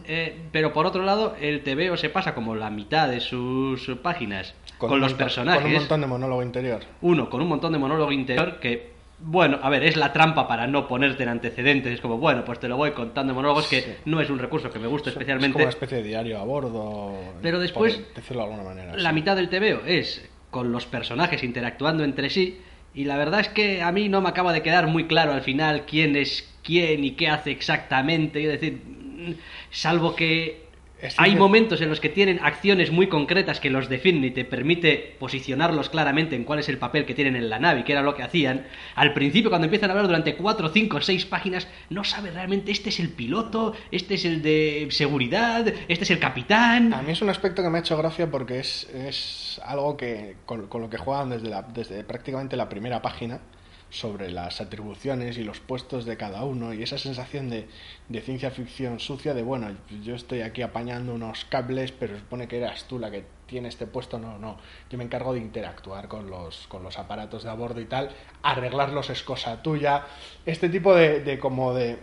Eh, 0.07 0.43
pero 0.53 0.73
por 0.73 0.87
otro 0.87 1.03
lado, 1.03 1.35
el 1.41 1.65
TVO 1.65 1.97
se 1.97 2.09
pasa 2.09 2.37
como 2.37 2.55
la 2.55 2.71
mitad 2.71 3.09
de 3.09 3.19
sus 3.19 3.85
páginas 4.01 4.55
con, 4.79 4.91
los 5.01 5.11
montón- 5.13 5.19
personajes. 5.19 5.63
Con 5.63 5.71
un 5.73 5.77
montón 5.79 6.01
de 6.01 6.07
monólogo 6.07 6.43
interior. 6.43 6.81
Uno, 7.03 7.29
con 7.29 7.41
un 7.43 7.49
montón 7.49 7.73
de 7.73 7.79
monólogo 7.79 8.13
interior 8.13 8.59
que, 8.61 8.93
bueno, 9.21 9.59
a 9.63 9.69
ver, 9.71 9.83
es 9.85 9.97
la 9.97 10.13
trampa 10.13 10.47
para 10.47 10.67
no 10.67 10.87
ponerte 10.87 11.25
en 11.25 11.29
antecedentes. 11.31 11.93
Es 11.95 12.01
como, 12.01 12.19
bueno, 12.19 12.45
pues 12.45 12.61
te 12.61 12.69
lo 12.69 12.77
voy 12.77 12.93
contando 12.93 13.33
en 13.33 13.37
monólogos, 13.37 13.67
que 13.69 13.97
no 14.05 14.21
es 14.21 14.31
un 14.31 14.39
recurso 14.39 14.71
que 14.71 14.79
me 14.79 14.87
gusta 14.87 15.11
Es 15.11 15.15
especialmente. 15.17 15.53
como 15.55 15.65
una 15.65 15.71
especie 15.71 15.99
de 15.99 16.05
diario 16.05 16.39
a 16.39 16.45
bordo. 16.45 17.13
Pero 17.43 17.59
después, 17.59 17.97
por 17.97 18.15
decirlo 18.15 18.43
de 18.45 18.51
alguna 18.51 18.69
manera. 18.69 18.97
La 18.97 19.11
sí. 19.11 19.15
mitad 19.15 19.35
del 19.37 19.49
TVO 19.49 19.85
es 19.87 20.29
con 20.51 20.73
los 20.73 20.87
personajes 20.87 21.43
interactuando 21.43 22.05
entre 22.05 22.31
sí 22.31 22.61
y 22.95 23.05
la 23.05 23.17
verdad 23.19 23.41
es 23.41 23.49
que 23.49 23.83
a 23.83 23.93
mí 23.93 24.09
no 24.09 24.21
me 24.23 24.31
acaba 24.31 24.53
de 24.53 24.63
quedar 24.63 24.87
muy 24.87 25.07
claro 25.07 25.33
al 25.33 25.43
final 25.43 25.85
quién 25.87 26.17
es 26.17 26.49
quién 26.63 27.05
y 27.05 27.11
qué 27.13 27.29
hace 27.29 27.51
exactamente. 27.51 28.43
Es 28.45 28.61
decir, 28.61 28.81
mm, 28.85 29.33
salvo 29.71 30.15
que 30.15 30.51
Es 30.51 30.68
hay 31.17 31.37
momentos 31.37 31.81
en 31.81 31.89
los 31.89 32.01
que 32.01 32.09
tienen 32.09 32.41
acciones 32.43 32.91
muy 32.91 33.09
concretas 33.09 33.61
que 33.61 33.71
los 33.71 33.89
definen 33.89 34.25
y 34.25 34.31
te 34.31 34.45
permite 34.45 35.17
posicionarlos 35.19 35.89
claramente 35.91 36.35
en 36.35 36.45
cuál 36.45 36.59
es 36.59 36.69
el 36.69 36.79
papel 36.79 37.07
que 37.07 37.15
tienen 37.15 37.37
en 37.37 37.49
la 37.49 37.59
nave 37.59 37.81
y 37.81 37.83
qué 37.85 37.93
era 37.93 38.03
lo 38.03 38.15
que 38.15 38.23
hacían. 38.23 38.67
Al 38.95 39.13
principio, 39.13 39.51
cuando 39.51 39.67
empiezan 39.67 39.91
a 39.91 39.93
hablar 39.93 40.09
durante 40.09 40.35
4, 40.35 40.69
5, 40.71 41.01
6 41.01 41.27
páginas, 41.27 41.69
no 41.91 42.03
sabe 42.05 42.31
realmente 42.31 42.73
este 42.73 42.89
es 42.89 42.99
el 42.99 43.11
piloto, 43.11 43.75
este 43.93 44.15
es 44.15 44.25
el 44.25 44.43
de 44.43 44.89
seguridad, 44.91 45.67
este 45.89 46.05
es 46.05 46.11
el 46.11 46.19
capitán. 46.19 46.93
A 46.93 47.03
mí 47.03 47.13
es 47.13 47.23
un 47.23 47.31
aspecto 47.31 47.63
que 47.63 47.71
me 47.71 47.79
ha 47.79 47.81
hecho 47.81 47.97
gracia 47.97 48.31
porque 48.31 48.59
es, 48.59 48.89
es 48.93 49.61
algo 49.65 49.97
que 49.97 50.37
con, 50.47 50.67
con 50.67 50.83
lo 50.83 50.91
que 50.91 50.99
juegan 50.99 51.31
desde, 51.31 51.49
la, 51.49 51.63
desde 51.63 52.03
prácticamente 52.03 52.57
la 52.57 52.69
primera 52.69 53.01
página 53.01 53.41
sobre 53.91 54.31
las 54.31 54.61
atribuciones 54.61 55.39
y 55.39 55.45
los 55.45 55.61
puestos 55.61 56.05
de 56.05 56.17
cada 56.17 56.45
uno 56.45 56.75
y 56.75 56.83
esa 56.83 56.99
sensación 56.99 57.49
de, 57.49 57.69
de 58.09 58.21
ciencia 58.21 58.51
ficción 58.51 59.01
sucia 59.01 59.33
de 59.35 59.43
bueno, 59.43 59.69
yo 60.03 60.15
estoy 60.15 60.43
aquí 60.43 60.63
apañando 60.63 61.15
unos 61.15 61.47
cables 61.47 61.93
pero 61.93 62.19
supone 62.19 62.49
que 62.49 62.59
eras 62.59 62.85
tú 62.85 62.99
la 62.99 63.11
que 63.11 63.25
tiene 63.47 63.69
este 63.69 63.87
puesto, 63.87 64.19
no, 64.19 64.39
no, 64.39 64.59
yo 64.91 64.99
me 64.99 65.05
encargo 65.05 65.33
de 65.33 65.41
interactuar 65.41 66.07
con 66.07 66.29
los, 66.29 66.67
con 66.69 66.83
los 66.83 66.99
aparatos 66.99 67.45
de 67.45 67.51
a 67.51 67.55
bordo 67.55 67.81
y 67.81 67.87
tal, 67.87 68.11
arreglarlos 68.43 69.09
es 69.09 69.23
cosa 69.23 69.63
tuya, 69.63 70.05
este 70.45 70.69
tipo 70.69 70.95
de, 70.95 71.21
de 71.21 71.39
como 71.39 71.73
de, 71.73 71.99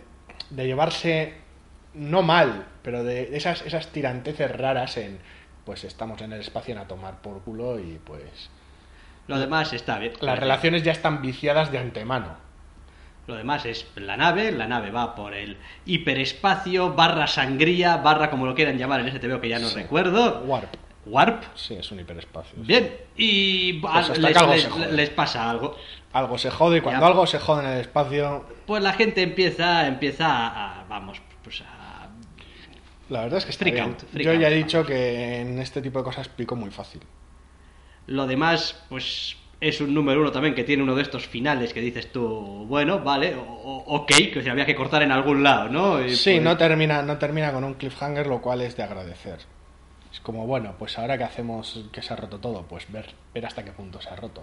de 0.50 0.66
llevarse 0.66 1.34
no 1.94 2.22
mal, 2.22 2.66
pero 2.82 3.04
de 3.04 3.36
esas, 3.36 3.62
esas 3.62 3.88
tiranteces 3.88 4.50
raras 4.50 4.96
en, 4.96 5.18
pues 5.64 5.84
estamos 5.84 6.20
en 6.20 6.32
el 6.32 6.40
espacio 6.40 6.78
a 6.78 6.86
tomar 6.86 7.22
por 7.22 7.42
culo 7.42 7.78
y 7.78 8.00
pues 8.04 8.50
Lo 9.26 9.38
demás 9.38 9.72
está 9.72 9.98
bien. 9.98 10.12
las 10.20 10.38
relaciones 10.38 10.82
ya 10.82 10.92
están 10.92 11.20
viciadas 11.22 11.72
de 11.72 11.78
antemano. 11.78 12.36
Lo 13.26 13.34
demás 13.34 13.66
es 13.66 13.86
la 13.96 14.16
nave, 14.16 14.52
la 14.52 14.68
nave 14.68 14.92
va 14.92 15.16
por 15.16 15.34
el 15.34 15.56
hiperespacio, 15.84 16.94
barra 16.94 17.26
sangría, 17.26 17.96
barra 17.96 18.30
como 18.30 18.46
lo 18.46 18.54
quieran 18.54 18.78
llamar 18.78 19.00
en 19.00 19.08
ese 19.08 19.18
TVO 19.18 19.40
que 19.40 19.48
ya 19.48 19.58
no 19.58 19.68
Sí. 19.68 19.74
recuerdo. 19.74 20.42
Warp. 20.46 20.72
Warp. 21.06 21.42
Sí, 21.56 21.74
es 21.74 21.90
un 21.90 22.00
hiperespacio. 22.00 22.54
Bien, 22.56 22.92
y 23.16 23.74
Pues 23.74 24.16
les, 24.18 24.92
les- 24.92 25.10
pasa 25.10 25.50
algo. 25.50 25.76
Algo 26.12 26.38
se 26.38 26.50
jode 26.50 26.78
y 26.78 26.80
cuando 26.80 27.00
Ya. 27.00 27.06
algo 27.08 27.26
se 27.26 27.38
jode 27.40 27.64
en 27.64 27.70
el 27.72 27.80
espacio, 27.80 28.44
Pues 28.66 28.82
la 28.82 28.92
gente 28.92 29.22
empieza, 29.22 29.86
empieza 29.88 30.26
a, 30.28 30.80
a- 30.80 30.84
vamos, 30.84 31.20
pues 31.42 31.62
a... 31.62 32.08
la 33.08 33.22
verdad 33.22 33.38
es 33.38 33.44
que 33.44 33.50
está 33.50 33.64
Freak 33.64 33.74
bien. 33.74 33.86
out, 33.88 34.02
freak 34.12 34.24
Yo 34.26 34.34
ya 34.34 34.48
he 34.48 34.54
dicho 34.54 34.84
que 34.86 35.40
en 35.40 35.58
este 35.58 35.82
tipo 35.82 35.98
de 35.98 36.04
cosas 36.04 36.28
pico 36.28 36.54
muy 36.56 36.70
fácil. 36.70 37.00
Lo 38.06 38.26
demás, 38.26 38.82
pues 38.88 39.36
es 39.60 39.80
un 39.80 39.94
número 39.94 40.20
uno 40.20 40.30
también 40.32 40.54
que 40.54 40.64
tiene 40.64 40.82
uno 40.82 40.94
de 40.94 41.02
estos 41.02 41.26
finales 41.26 41.72
que 41.72 41.80
dices 41.80 42.12
tú, 42.12 42.66
bueno, 42.68 43.00
vale, 43.00 43.34
o- 43.34 43.84
ok, 43.86 44.08
que 44.32 44.42
se 44.42 44.50
había 44.50 44.66
que 44.66 44.74
cortar 44.76 45.02
en 45.02 45.10
algún 45.12 45.42
lado, 45.42 45.68
¿no? 45.68 46.04
Y 46.04 46.14
Sí, 46.14 46.32
pues- 46.34 46.42
no 46.42 46.56
termina, 46.56 47.02
no 47.02 47.16
termina 47.18 47.52
con 47.52 47.64
un 47.64 47.74
cliffhanger, 47.74 48.26
lo 48.26 48.40
cual 48.42 48.60
es 48.60 48.76
de 48.76 48.82
agradecer. 48.82 49.38
Es 50.12 50.20
como, 50.20 50.46
bueno, 50.46 50.74
pues 50.78 50.98
ahora 50.98 51.18
que 51.18 51.24
hacemos 51.24 51.84
que 51.92 52.00
se 52.02 52.12
ha 52.12 52.16
roto 52.16 52.38
todo, 52.38 52.62
pues 52.62 52.90
ver, 52.92 53.12
ver 53.34 53.46
hasta 53.46 53.64
qué 53.64 53.72
punto 53.72 54.00
se 54.00 54.08
ha 54.08 54.16
roto. 54.16 54.42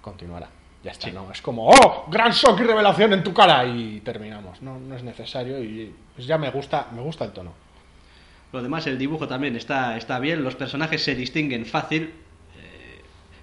Continuará. 0.00 0.48
Ya 0.82 0.92
está, 0.92 1.08
Sí. 1.08 1.12
¿no? 1.12 1.30
Es 1.30 1.42
como, 1.42 1.68
¡oh! 1.68 2.06
Gran 2.10 2.32
shock 2.32 2.58
y 2.60 2.62
revelación 2.64 3.12
en 3.12 3.22
tu 3.22 3.34
cara. 3.34 3.64
Y 3.66 4.00
terminamos. 4.00 4.62
No, 4.62 4.78
no 4.78 4.96
es 4.96 5.02
necesario 5.02 5.62
y 5.62 5.94
pues 6.14 6.26
ya 6.26 6.38
me 6.38 6.50
gusta, 6.50 6.86
me 6.94 7.02
gusta 7.02 7.24
el 7.26 7.32
tono. 7.32 7.52
Lo 8.52 8.62
demás, 8.62 8.86
el 8.86 8.96
dibujo 8.98 9.28
también 9.28 9.56
está, 9.56 9.96
está 9.96 10.18
bien, 10.18 10.42
los 10.42 10.54
personajes 10.54 11.02
se 11.04 11.14
distinguen 11.14 11.66
fácil. 11.66 12.14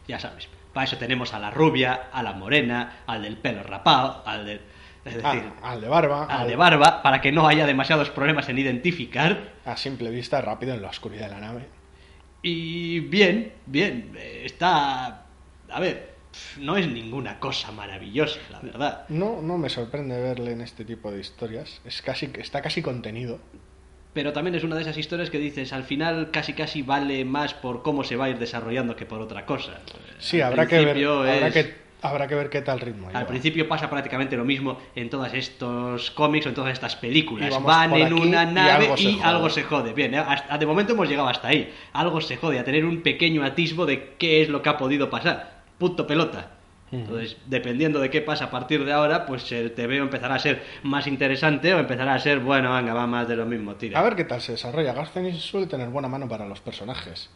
Ya 0.08 0.20
sabes, 0.20 0.48
Para 0.74 0.86
eso 0.86 0.98
tenemos 0.98 1.34
a 1.34 1.40
la 1.40 1.50
rubia, 1.52 2.10
a 2.12 2.22
la 2.24 2.34
morena, 2.34 3.00
al 3.08 3.24
del 3.24 3.38
pelo 3.38 3.64
rapado, 3.64 4.22
al 4.26 4.46
del... 4.46 4.62
Es 5.06 5.18
Ah, 5.24 5.34
decir, 5.34 5.50
al 5.64 5.80
de 5.82 5.88
barba, 5.88 6.26
al 6.26 6.42
al- 6.42 6.48
de 6.50 6.56
barba, 6.58 7.02
para 7.02 7.22
que 7.22 7.32
no 7.32 7.48
haya 7.48 7.66
demasiados 7.66 8.10
problemas 8.10 8.50
en 8.50 8.58
identificar. 8.58 9.54
a 9.66 9.78
simple 9.78 10.10
vista, 10.12 10.42
rápido 10.42 10.74
en 10.74 10.82
la 10.82 10.90
oscuridad 10.90 11.28
de 11.30 11.34
la 11.34 11.40
nave. 11.40 11.68
Y 12.42 13.00
bien, 13.02 13.54
bien, 13.66 14.16
está... 14.44 15.24
A 15.70 15.80
ver, 15.80 16.16
no 16.60 16.78
es 16.78 16.88
ninguna 16.88 17.40
cosa 17.40 17.72
maravillosa, 17.72 18.40
la 18.52 18.60
verdad. 18.60 19.06
No, 19.10 19.42
no 19.42 19.58
me 19.58 19.70
sorprende 19.70 20.22
verle 20.22 20.52
en 20.52 20.62
este 20.62 20.86
tipo 20.86 21.12
de 21.12 21.20
historias. 21.22 21.82
Es 21.86 22.02
casi, 22.02 22.30
está 22.38 22.62
casi 22.62 22.82
contenido. 22.82 23.40
Pero 24.18 24.34
también 24.34 24.56
es 24.56 24.64
una 24.64 24.76
de 24.76 24.82
esas 24.82 24.98
historias 24.98 25.30
que 25.30 25.38
dices, 25.38 25.72
al 25.74 25.84
final 25.84 26.32
casi 26.32 26.54
casi 26.54 26.82
vale 26.82 27.24
más 27.24 27.54
por 27.54 27.84
cómo 27.84 28.04
se 28.04 28.16
va 28.16 28.26
a 28.26 28.30
ir 28.30 28.40
desarrollando 28.40 28.96
que 28.96 29.06
por 29.06 29.22
otra 29.22 29.46
cosa. 29.46 29.74
Sí, 30.18 30.42
Al 30.42 30.48
habrá 30.54 30.66
que, 30.66 30.84
ver, 30.84 31.06
habrá, 31.06 31.52
que, 31.52 31.76
habrá 32.02 32.28
que 32.28 32.34
ver 32.34 32.50
qué 32.50 32.64
tal 32.64 32.80
ritmo 32.80 33.10
lleva. 33.10 33.20
Al 33.20 33.28
principio 33.28 33.68
pasa 33.68 33.92
prácticamente 33.92 34.36
lo 34.36 34.44
mismo 34.44 34.80
en 34.96 35.12
todos 35.12 35.32
estos 35.36 36.10
cómics 36.10 36.48
o 36.48 36.50
en 36.50 36.56
todas 36.56 36.74
estas 36.74 36.96
películas. 36.96 37.62
Van 37.64 37.94
en 37.94 38.12
una 38.12 38.42
y 38.42 38.54
nave 38.56 38.86
algo 38.86 38.98
se 38.98 39.04
y 39.04 39.20
algo 39.22 39.50
se 39.52 39.62
jode. 39.62 39.94
Bien, 39.94 40.16
¿eh? 40.16 40.18
hasta- 40.18 40.58
de 40.58 40.66
momento 40.66 40.94
hemos 40.94 41.08
llegado 41.08 41.28
hasta 41.28 41.50
ahí. 41.50 41.72
Algo 41.94 42.20
se 42.20 42.38
jode, 42.38 42.58
a 42.58 42.64
tener 42.64 42.86
un 42.86 43.04
pequeño 43.04 43.44
atisbo 43.44 43.86
de 43.86 44.16
qué 44.18 44.42
es 44.42 44.50
lo 44.50 44.64
que 44.64 44.70
ha 44.70 44.78
podido 44.80 45.12
pasar. 45.12 45.62
Punto 45.78 46.08
pelota. 46.08 46.57
Entonces, 46.92 47.38
dependiendo 47.48 48.00
de 48.00 48.10
qué 48.10 48.22
pasa 48.22 48.46
a 48.46 48.50
partir 48.50 48.86
de 48.86 48.94
ahora, 48.94 49.26
pues 49.26 49.52
el 49.52 49.74
TVO 49.74 50.04
empezará 50.04 50.36
a 50.36 50.40
ser 50.40 50.64
más 50.84 51.06
interesante 51.08 51.74
o 51.74 51.80
empezará 51.80 52.14
a 52.14 52.20
ser, 52.20 52.40
bueno, 52.40 52.74
venga, 52.74 52.94
va 52.94 53.06
más 53.08 53.28
de 53.28 53.36
lo 53.36 53.46
mismo, 53.46 53.76
tira. 53.76 54.00
A 54.00 54.04
ver 54.04 54.16
qué 54.16 54.24
tal 54.24 54.40
se 54.42 54.54
desarrolla. 54.54 54.94
Garcenis 54.94 55.38
suele 55.38 55.68
tener 55.68 55.90
buena 55.90 56.08
mano 56.08 56.30
para 56.30 56.46
los 56.48 56.62
personajes. 56.62 57.30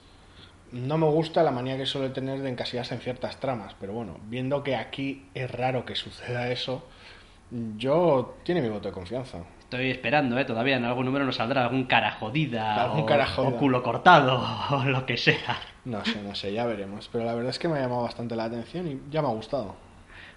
No 0.71 0.97
me 0.97 1.07
gusta 1.07 1.43
la 1.43 1.51
manía 1.51 1.75
que 1.75 1.85
suele 1.85 2.09
tener 2.09 2.39
de 2.39 2.49
encasillarse 2.49 2.95
en 2.95 3.01
ciertas 3.01 3.41
tramas, 3.41 3.75
pero 3.77 3.91
bueno, 3.91 4.17
viendo 4.29 4.63
que 4.63 4.77
aquí 4.77 5.25
es 5.33 5.51
raro 5.51 5.83
que 5.83 5.95
suceda 5.95 6.49
eso, 6.49 6.87
yo 7.77 8.37
tiene 8.43 8.61
mi 8.61 8.69
voto 8.69 8.87
de 8.87 8.93
confianza. 8.93 9.39
Estoy 9.71 9.89
esperando, 9.89 10.37
¿eh? 10.37 10.43
Todavía 10.43 10.75
en 10.75 10.83
algún 10.83 11.05
número 11.05 11.23
nos 11.23 11.37
saldrá 11.37 11.63
algún 11.63 11.85
cara 11.85 12.11
jodida 12.11 12.83
Algún 12.83 13.03
o, 13.03 13.05
cara 13.05 13.25
jodida. 13.25 13.55
o 13.55 13.57
culo 13.57 13.81
cortado 13.81 14.45
o 14.71 14.83
lo 14.83 15.05
que 15.05 15.15
sea. 15.15 15.61
No 15.85 16.03
sé, 16.03 16.21
no 16.21 16.35
sé, 16.35 16.51
ya 16.51 16.65
veremos. 16.65 17.07
Pero 17.09 17.23
la 17.23 17.33
verdad 17.33 17.51
es 17.51 17.57
que 17.57 17.69
me 17.69 17.77
ha 17.77 17.81
llamado 17.83 18.01
bastante 18.03 18.35
la 18.35 18.43
atención 18.43 18.85
y 18.85 18.99
ya 19.09 19.21
me 19.21 19.29
ha 19.29 19.31
gustado. 19.31 19.77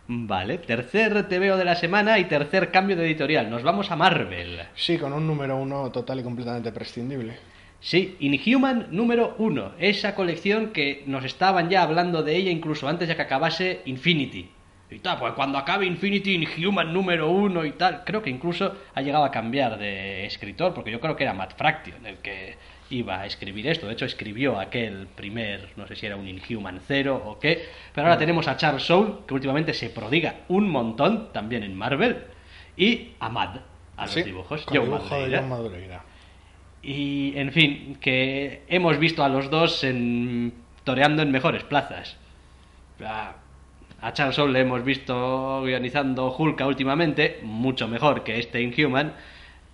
Vale, 0.06 0.58
tercer 0.58 1.26
TVO 1.28 1.56
de 1.56 1.64
la 1.64 1.74
semana 1.74 2.20
y 2.20 2.26
tercer 2.26 2.70
cambio 2.70 2.94
de 2.94 3.06
editorial. 3.06 3.50
Nos 3.50 3.64
vamos 3.64 3.90
a 3.90 3.96
Marvel. 3.96 4.60
Sí, 4.76 4.98
con 4.98 5.12
un 5.12 5.26
número 5.26 5.56
uno 5.56 5.90
total 5.90 6.20
y 6.20 6.22
completamente 6.22 6.70
prescindible. 6.70 7.36
Sí, 7.80 8.16
Inhuman 8.20 8.86
número 8.92 9.34
uno. 9.38 9.72
Esa 9.80 10.14
colección 10.14 10.68
que 10.68 11.02
nos 11.08 11.24
estaban 11.24 11.68
ya 11.68 11.82
hablando 11.82 12.22
de 12.22 12.36
ella 12.36 12.52
incluso 12.52 12.86
antes 12.86 13.08
de 13.08 13.16
que 13.16 13.22
acabase 13.22 13.82
Infinity. 13.86 14.48
Y 14.94 15.00
tal, 15.00 15.18
pues 15.18 15.32
cuando 15.32 15.58
acabe 15.58 15.86
Infinity, 15.86 16.34
Inhuman 16.34 16.92
número 16.92 17.28
uno 17.28 17.64
y 17.64 17.72
tal. 17.72 18.04
Creo 18.04 18.22
que 18.22 18.30
incluso 18.30 18.76
ha 18.94 19.02
llegado 19.02 19.24
a 19.24 19.30
cambiar 19.30 19.76
de 19.76 20.24
escritor, 20.24 20.72
porque 20.72 20.92
yo 20.92 21.00
creo 21.00 21.16
que 21.16 21.24
era 21.24 21.34
Matt 21.34 21.56
Fraction 21.56 22.06
el 22.06 22.18
que 22.18 22.56
iba 22.90 23.20
a 23.20 23.26
escribir 23.26 23.66
esto. 23.66 23.88
De 23.88 23.94
hecho, 23.94 24.04
escribió 24.04 24.60
aquel 24.60 25.08
primer, 25.08 25.70
no 25.76 25.86
sé 25.88 25.96
si 25.96 26.06
era 26.06 26.14
un 26.14 26.28
Inhuman 26.28 26.80
cero 26.86 27.20
o 27.26 27.40
qué. 27.40 27.68
Pero 27.92 28.06
ahora 28.06 28.18
tenemos 28.18 28.46
a 28.46 28.56
Charles 28.56 28.84
Soule, 28.84 29.14
que 29.26 29.34
últimamente 29.34 29.74
se 29.74 29.90
prodiga 29.90 30.36
un 30.48 30.70
montón, 30.70 31.32
también 31.32 31.64
en 31.64 31.74
Marvel. 31.74 32.24
Y 32.76 33.14
a 33.18 33.28
Mad, 33.28 33.56
a 33.96 34.06
los 34.06 34.14
dibujos. 34.14 34.64
Con 34.64 34.80
dibujo 34.80 35.26
de. 35.26 35.36
John 35.36 35.48
Madureira. 35.48 36.04
Y, 36.82 37.32
en 37.36 37.50
fin, 37.50 37.96
que 38.00 38.62
hemos 38.68 38.98
visto 38.98 39.24
a 39.24 39.28
los 39.28 39.50
dos 39.50 39.82
en, 39.82 40.52
toreando 40.84 41.22
en 41.22 41.32
mejores 41.32 41.64
plazas. 41.64 42.16
A 44.04 44.12
Charles 44.12 44.36
Soule 44.36 44.52
le 44.52 44.60
hemos 44.60 44.84
visto 44.84 45.62
guionizando 45.62 46.30
Hulka 46.36 46.66
últimamente, 46.66 47.40
mucho 47.42 47.88
mejor 47.88 48.22
que 48.22 48.38
este 48.38 48.60
Inhuman. 48.60 49.14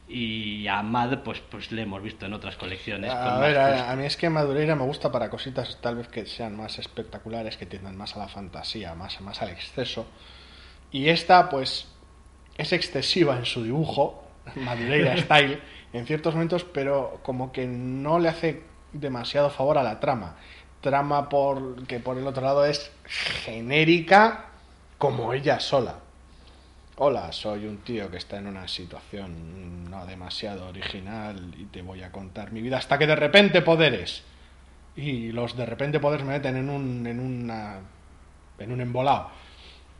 Y 0.08 0.66
a 0.68 0.82
Mad, 0.82 1.18
pues, 1.24 1.40
pues 1.40 1.70
le 1.72 1.82
hemos 1.82 2.00
visto 2.02 2.26
en 2.26 2.32
otras 2.32 2.56
colecciones. 2.56 3.12
A 3.12 3.30
con 3.30 3.40
ver, 3.40 3.56
más 3.56 3.66
a, 3.66 3.76
fuste. 3.76 3.90
a 3.90 3.96
mí 3.96 4.04
es 4.04 4.16
que 4.16 4.30
Madureira 4.30 4.76
me 4.76 4.84
gusta 4.84 5.10
para 5.10 5.30
cositas 5.30 5.78
tal 5.80 5.96
vez 5.96 6.08
que 6.08 6.26
sean 6.26 6.56
más 6.56 6.78
espectaculares, 6.78 7.56
que 7.56 7.66
tiendan 7.66 7.96
más 7.96 8.16
a 8.16 8.20
la 8.20 8.28
fantasía, 8.28 8.94
más, 8.94 9.20
más 9.20 9.42
al 9.42 9.50
exceso. 9.50 10.06
Y 10.92 11.08
esta, 11.08 11.48
pues, 11.48 11.88
es 12.56 12.72
excesiva 12.72 13.36
en 13.36 13.46
su 13.46 13.64
dibujo, 13.64 14.24
Madureira 14.54 15.16
Style, 15.16 15.60
en 15.92 16.06
ciertos 16.06 16.34
momentos, 16.34 16.64
pero 16.64 17.18
como 17.24 17.50
que 17.50 17.66
no 17.66 18.20
le 18.20 18.28
hace 18.28 18.62
demasiado 18.92 19.50
favor 19.50 19.78
a 19.78 19.82
la 19.82 19.98
trama. 19.98 20.36
Trama 20.80 21.28
por, 21.28 21.86
que 21.86 22.00
por 22.00 22.16
el 22.16 22.26
otro 22.26 22.42
lado 22.42 22.64
es 22.64 22.90
genérica 23.04 24.46
como 24.98 25.32
ella 25.34 25.60
sola. 25.60 25.96
Hola, 26.96 27.32
soy 27.32 27.66
un 27.66 27.78
tío 27.78 28.10
que 28.10 28.18
está 28.18 28.38
en 28.38 28.46
una 28.46 28.68
situación 28.68 29.90
no 29.90 30.04
demasiado 30.06 30.68
original 30.68 31.54
y 31.58 31.64
te 31.64 31.82
voy 31.82 32.02
a 32.02 32.12
contar 32.12 32.52
mi 32.52 32.62
vida 32.62 32.78
hasta 32.78 32.98
que 32.98 33.06
de 33.06 33.16
repente 33.16 33.62
poderes. 33.62 34.22
Y 34.96 35.32
los 35.32 35.56
de 35.56 35.66
repente 35.66 36.00
poderes 36.00 36.26
me 36.26 36.32
meten 36.32 36.56
en 36.56 36.68
un, 36.68 37.06
en 37.06 37.20
una, 37.20 37.80
en 38.58 38.72
un 38.72 38.80
embolado. 38.80 39.30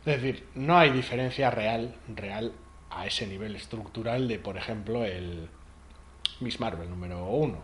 Es 0.04 0.20
decir, 0.20 0.46
no 0.54 0.78
hay 0.78 0.90
diferencia 0.90 1.50
real, 1.50 1.94
real 2.14 2.52
a 2.90 3.06
ese 3.06 3.26
nivel 3.26 3.54
estructural 3.56 4.28
de, 4.28 4.38
por 4.38 4.56
ejemplo, 4.56 5.04
el 5.04 5.49
Miss 6.40 6.58
Marvel 6.58 6.88
número 6.88 7.25
uno 7.25 7.58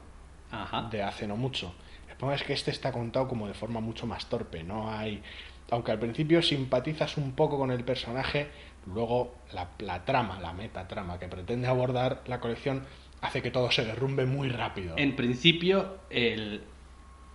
Ajá. 0.50 0.88
de 0.90 1.02
hace 1.02 1.26
no 1.26 1.36
mucho. 1.36 1.74
El 2.16 2.20
problema 2.20 2.36
es 2.40 2.46
que 2.46 2.52
este 2.54 2.70
está 2.70 2.92
contado 2.92 3.28
como 3.28 3.46
de 3.46 3.52
forma 3.52 3.80
mucho 3.80 4.06
más 4.06 4.26
torpe. 4.26 4.62
No 4.64 4.90
hay. 4.90 5.22
Aunque 5.70 5.92
al 5.92 5.98
principio 5.98 6.40
simpatizas 6.40 7.18
un 7.18 7.32
poco 7.32 7.58
con 7.58 7.70
el 7.70 7.84
personaje, 7.84 8.46
luego 8.86 9.34
la, 9.52 9.68
la 9.80 10.04
trama, 10.04 10.40
la 10.40 10.52
metatrama 10.54 11.18
que 11.18 11.28
pretende 11.28 11.66
abordar 11.68 12.22
la 12.26 12.40
colección 12.40 12.84
hace 13.20 13.42
que 13.42 13.50
todo 13.50 13.70
se 13.70 13.84
derrumbe 13.84 14.24
muy 14.24 14.48
rápido. 14.48 14.94
En 14.96 15.14
principio, 15.16 15.98
el 16.08 16.62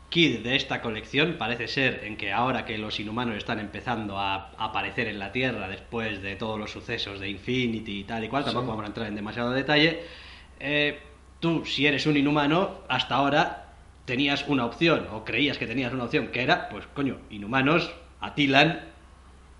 kid 0.10 0.40
de 0.44 0.56
esta 0.56 0.82
colección 0.82 1.36
parece 1.38 1.68
ser 1.68 2.04
en 2.04 2.18
que 2.18 2.32
ahora 2.34 2.66
que 2.66 2.78
los 2.78 3.00
inhumanos 3.00 3.36
están 3.38 3.60
empezando 3.60 4.18
a 4.18 4.52
aparecer 4.58 5.08
en 5.08 5.20
la 5.20 5.32
Tierra 5.32 5.68
después 5.68 6.22
de 6.24 6.36
todos 6.36 6.58
los 6.60 6.72
sucesos 6.72 7.20
de 7.20 7.30
Infinity 7.30 8.00
y 8.00 8.04
tal 8.06 8.24
y 8.24 8.30
cual, 8.30 8.44
tampoco 8.46 8.66
Sí. 8.66 8.70
vamos 8.70 8.84
a 8.84 8.88
entrar 8.88 9.08
en 9.08 9.16
demasiado 9.16 9.52
detalle, 9.52 10.04
eh, 10.60 11.00
tú 11.40 11.66
si 11.66 11.86
eres 11.86 12.06
un 12.08 12.18
inhumano, 12.18 12.80
hasta 12.90 13.16
ahora 13.16 13.71
tenías 14.12 14.44
una 14.50 14.66
opción, 14.66 15.08
o 15.14 15.24
creías 15.24 15.58
que 15.58 15.66
tenías 15.66 15.94
una 15.94 16.04
opción, 16.04 16.28
que 16.34 16.44
era, 16.44 16.68
pues 16.68 16.84
coño, 16.94 17.20
inhumanos, 17.30 17.94
Atilan, 18.20 18.82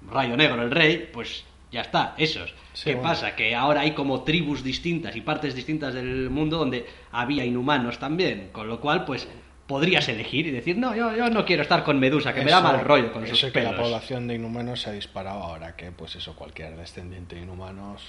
Rayo 0.06 0.36
Negro, 0.36 0.62
el 0.62 0.72
rey, 0.72 1.10
pues 1.14 1.46
ya 1.72 1.80
está, 1.80 2.16
esos. 2.18 2.54
Sí, 2.74 2.90
¿Qué 2.90 2.96
bueno. 2.96 3.08
pasa? 3.08 3.34
Que 3.34 3.56
ahora 3.56 3.80
hay 3.80 3.92
como 3.92 4.24
tribus 4.24 4.62
distintas 4.62 5.16
y 5.16 5.22
partes 5.22 5.56
distintas 5.56 5.94
del 5.94 6.30
mundo 6.30 6.58
donde 6.58 6.86
había 7.14 7.46
inhumanos 7.46 7.98
también, 7.98 8.50
con 8.52 8.68
lo 8.68 8.82
cual, 8.82 9.06
pues 9.06 9.26
podrías 9.68 10.10
elegir 10.10 10.48
y 10.48 10.52
decir, 10.52 10.78
no, 10.78 10.94
yo, 10.94 11.16
yo 11.16 11.30
no 11.30 11.46
quiero 11.46 11.62
estar 11.62 11.86
con 11.86 11.98
Medusa, 11.98 12.34
que 12.34 12.42
me 12.42 12.52
da 12.52 12.60
mal 12.60 12.82
rollo 12.82 13.14
con 13.14 13.24
eso 13.24 13.38
sus 13.38 13.54
que 13.54 13.62
la 13.62 13.74
población 13.74 14.28
de 14.28 14.36
inhumanos 14.36 14.82
se 14.82 14.90
ha 14.90 14.94
disparado 14.94 15.44
ahora 15.44 15.78
que, 15.78 15.94
pues 15.94 16.18
eso, 16.18 16.36
cualquier 16.36 16.76
descendiente 16.76 17.38
de 17.38 17.44
inhumanos 17.44 18.02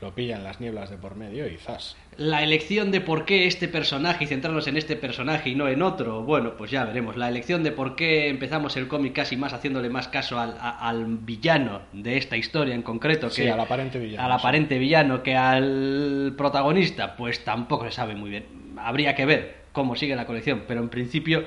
lo 0.00 0.12
pillan 0.14 0.44
las 0.44 0.60
nieblas 0.60 0.90
de 0.90 0.98
por 0.98 1.14
medio 1.16 1.46
y 1.48 1.56
zas. 1.56 1.96
La 2.16 2.42
elección 2.42 2.90
de 2.90 3.00
por 3.00 3.24
qué 3.24 3.46
este 3.46 3.68
personaje 3.68 4.24
y 4.24 4.26
centrarnos 4.26 4.66
en 4.66 4.76
este 4.76 4.96
personaje 4.96 5.50
y 5.50 5.54
no 5.54 5.66
en 5.68 5.82
otro, 5.82 6.22
bueno, 6.22 6.56
pues 6.56 6.70
ya 6.70 6.84
veremos. 6.84 7.16
La 7.16 7.28
elección 7.28 7.62
de 7.62 7.72
por 7.72 7.96
qué 7.96 8.28
empezamos 8.28 8.76
el 8.76 8.86
cómic 8.88 9.14
casi 9.14 9.36
más 9.36 9.52
haciéndole 9.52 9.88
más 9.88 10.08
caso 10.08 10.38
al, 10.38 10.56
a- 10.60 10.88
al 10.88 11.06
villano 11.06 11.82
de 11.92 12.16
esta 12.18 12.36
historia 12.36 12.74
en 12.74 12.82
concreto 12.82 13.28
que 13.28 13.34
Sí, 13.34 13.48
al 13.48 13.58
aparente 13.60 13.98
villano, 13.98 14.24
al 14.26 14.32
aparente 14.32 14.78
villano 14.78 15.22
que 15.22 15.36
al 15.36 16.34
protagonista, 16.36 17.16
pues 17.16 17.42
tampoco 17.44 17.84
se 17.86 17.92
sabe 17.92 18.14
muy 18.14 18.30
bien. 18.30 18.44
Habría 18.76 19.14
que 19.14 19.24
ver 19.26 19.64
cómo 19.72 19.96
sigue 19.96 20.14
la 20.16 20.26
colección, 20.26 20.64
pero 20.68 20.80
en 20.80 20.88
principio 20.88 21.44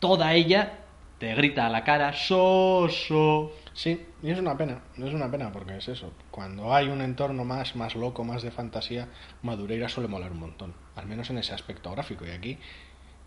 toda 0.00 0.34
ella 0.34 0.72
te 1.18 1.34
grita 1.34 1.66
a 1.66 1.70
la 1.70 1.84
cara 1.84 2.12
soso. 2.12 3.52
Sí, 3.72 4.06
y 4.22 4.30
es 4.30 4.38
una 4.38 4.56
pena, 4.56 4.82
es 4.96 5.12
una 5.12 5.30
pena 5.30 5.52
porque 5.52 5.76
es 5.76 5.88
eso. 5.88 6.12
Cuando 6.30 6.74
hay 6.74 6.88
un 6.88 7.00
entorno 7.00 7.44
más, 7.44 7.76
más 7.76 7.94
loco, 7.94 8.24
más 8.24 8.42
de 8.42 8.50
fantasía, 8.50 9.08
Madureira 9.42 9.88
suele 9.88 10.08
molar 10.08 10.32
un 10.32 10.40
montón, 10.40 10.74
al 10.94 11.06
menos 11.06 11.30
en 11.30 11.38
ese 11.38 11.52
aspecto 11.52 11.90
gráfico. 11.90 12.26
Y 12.26 12.30
aquí 12.30 12.58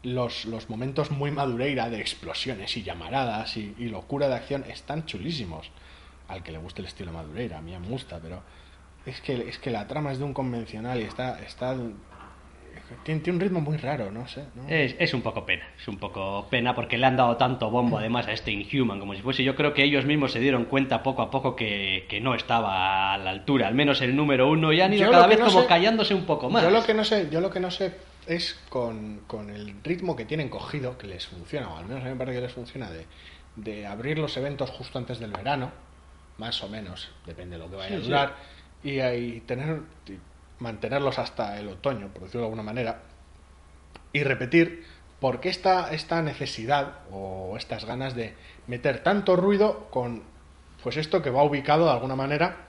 los, 0.04 0.46
los 0.46 0.70
momentos 0.70 1.12
muy 1.12 1.32
Madureira 1.32 1.90
de 1.90 2.00
explosiones 2.00 2.76
y 2.78 2.84
llamaradas 2.84 3.58
y, 3.58 3.76
y 3.78 3.90
locura 3.90 4.28
de 4.28 4.36
acción 4.36 4.64
están 4.68 5.06
chulísimos. 5.06 5.72
Al 6.28 6.44
que 6.44 6.52
le 6.52 6.60
guste 6.60 6.82
el 6.82 6.88
estilo 6.88 7.12
Madureira, 7.12 7.58
a 7.58 7.62
mí 7.62 7.78
me 7.78 7.88
gusta, 7.88 8.20
pero 8.20 8.44
es 9.06 9.20
que, 9.22 9.50
es 9.50 9.58
que 9.58 9.72
la 9.72 9.88
trama 9.88 10.12
es 10.12 10.20
de 10.20 10.26
un 10.26 10.34
convencional 10.34 11.00
y 11.00 11.04
está... 11.04 11.40
está 11.42 11.76
tiene, 13.04 13.22
tiene 13.22 13.38
un 13.38 13.42
ritmo 13.42 13.62
muy 13.62 13.78
raro, 13.78 14.12
no 14.12 14.28
sé. 14.28 14.44
¿no? 14.56 14.68
Es, 14.68 14.96
es 15.00 15.14
un 15.14 15.22
poco 15.22 15.46
pena, 15.46 15.68
es 15.80 15.88
un 15.88 15.98
poco 15.98 16.48
pena 16.50 16.74
porque 16.76 16.98
le 16.98 17.06
han 17.06 17.16
dado 17.18 17.38
tanto 17.38 17.70
bombo 17.70 17.98
además 17.98 18.28
a 18.28 18.32
este 18.34 18.52
Inhuman 18.52 19.00
como 19.00 19.14
si 19.16 19.22
fuese. 19.22 19.44
Yo 19.44 19.56
creo 19.56 19.74
que 19.74 19.84
ellos 19.84 20.06
mismos 20.06 20.32
se 20.32 20.40
dieron 20.40 20.66
cuenta 20.66 21.04
poco 21.04 21.22
a 21.22 21.30
poco 21.32 21.56
que, 21.56 22.06
que 22.10 22.22
no 22.22 22.36
estaba 22.36 23.14
a 23.14 23.18
la 23.18 23.30
altura, 23.30 23.68
al 23.68 23.76
menos 23.76 24.02
el 24.02 24.16
número 24.16 24.50
uno, 24.50 24.74
y 24.74 24.82
han 24.82 24.94
ido 24.94 25.06
Yo 25.06 25.12
cada 25.12 25.28
vez 25.28 25.40
no 25.40 25.46
como 25.46 25.62
sé- 25.62 25.68
callándose 25.68 26.14
un 26.14 26.26
poco 26.26 26.50
más. 26.50 26.64
Yo 26.64 26.70
lo 26.72 26.84
que 26.84 26.94
no 26.94 27.04
sé, 27.04 27.28
yo 27.32 27.42
lo 27.42 27.50
que 27.50 27.60
no 27.60 27.72
sé 27.72 27.94
es 28.28 28.60
con, 28.70 29.22
con 29.28 29.50
el 29.50 29.74
ritmo 29.84 30.16
que 30.16 30.26
tienen 30.26 30.50
cogido, 30.50 30.98
que 30.98 31.08
les 31.08 31.26
funciona, 31.28 31.70
o 31.70 31.78
al 31.78 31.86
menos 31.86 32.02
a 32.04 32.06
mí 32.06 32.12
me 32.12 32.18
parece 32.18 32.38
que 32.38 32.42
les 32.44 32.54
funciona, 32.54 32.90
de, 32.92 33.06
de 33.56 33.88
abrir 33.88 34.20
los 34.20 34.38
eventos 34.38 34.70
justo 34.70 35.00
antes 35.00 35.20
del 35.20 35.32
verano, 35.32 35.72
más 36.38 36.64
o 36.64 36.70
menos, 36.70 37.10
depende 37.26 37.58
de 37.58 37.64
lo 37.64 37.70
que 37.70 37.76
vaya 37.76 37.90
Sí, 37.90 37.96
a 37.96 38.00
sí. 38.00 38.06
durar, 38.06 38.36
y, 38.84 39.00
ahí 39.00 39.42
tener, 39.48 39.82
mantenerlos 40.60 41.20
hasta 41.20 41.60
el 41.60 41.68
otoño, 41.70 42.10
por 42.10 42.24
decirlo 42.24 42.42
de 42.42 42.48
alguna 42.48 42.64
manera, 42.64 43.02
y 44.14 44.24
repetir 44.24 44.86
por 45.20 45.40
qué 45.40 45.50
esta, 45.50 45.94
esta 45.94 46.22
necesidad 46.22 47.00
o 47.12 47.56
estas 47.58 47.86
ganas 47.86 48.16
de 48.16 48.36
meter 48.68 49.04
tanto 49.04 49.36
ruido 49.36 49.88
con 49.92 50.24
pues 50.84 50.96
esto 50.96 51.22
que 51.22 51.30
va 51.30 51.44
ubicado 51.44 51.86
de 51.86 51.92
alguna 51.92 52.16
manera 52.16 52.68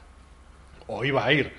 o 0.88 1.04
iba 1.04 1.24
a 1.24 1.32
ir 1.32 1.52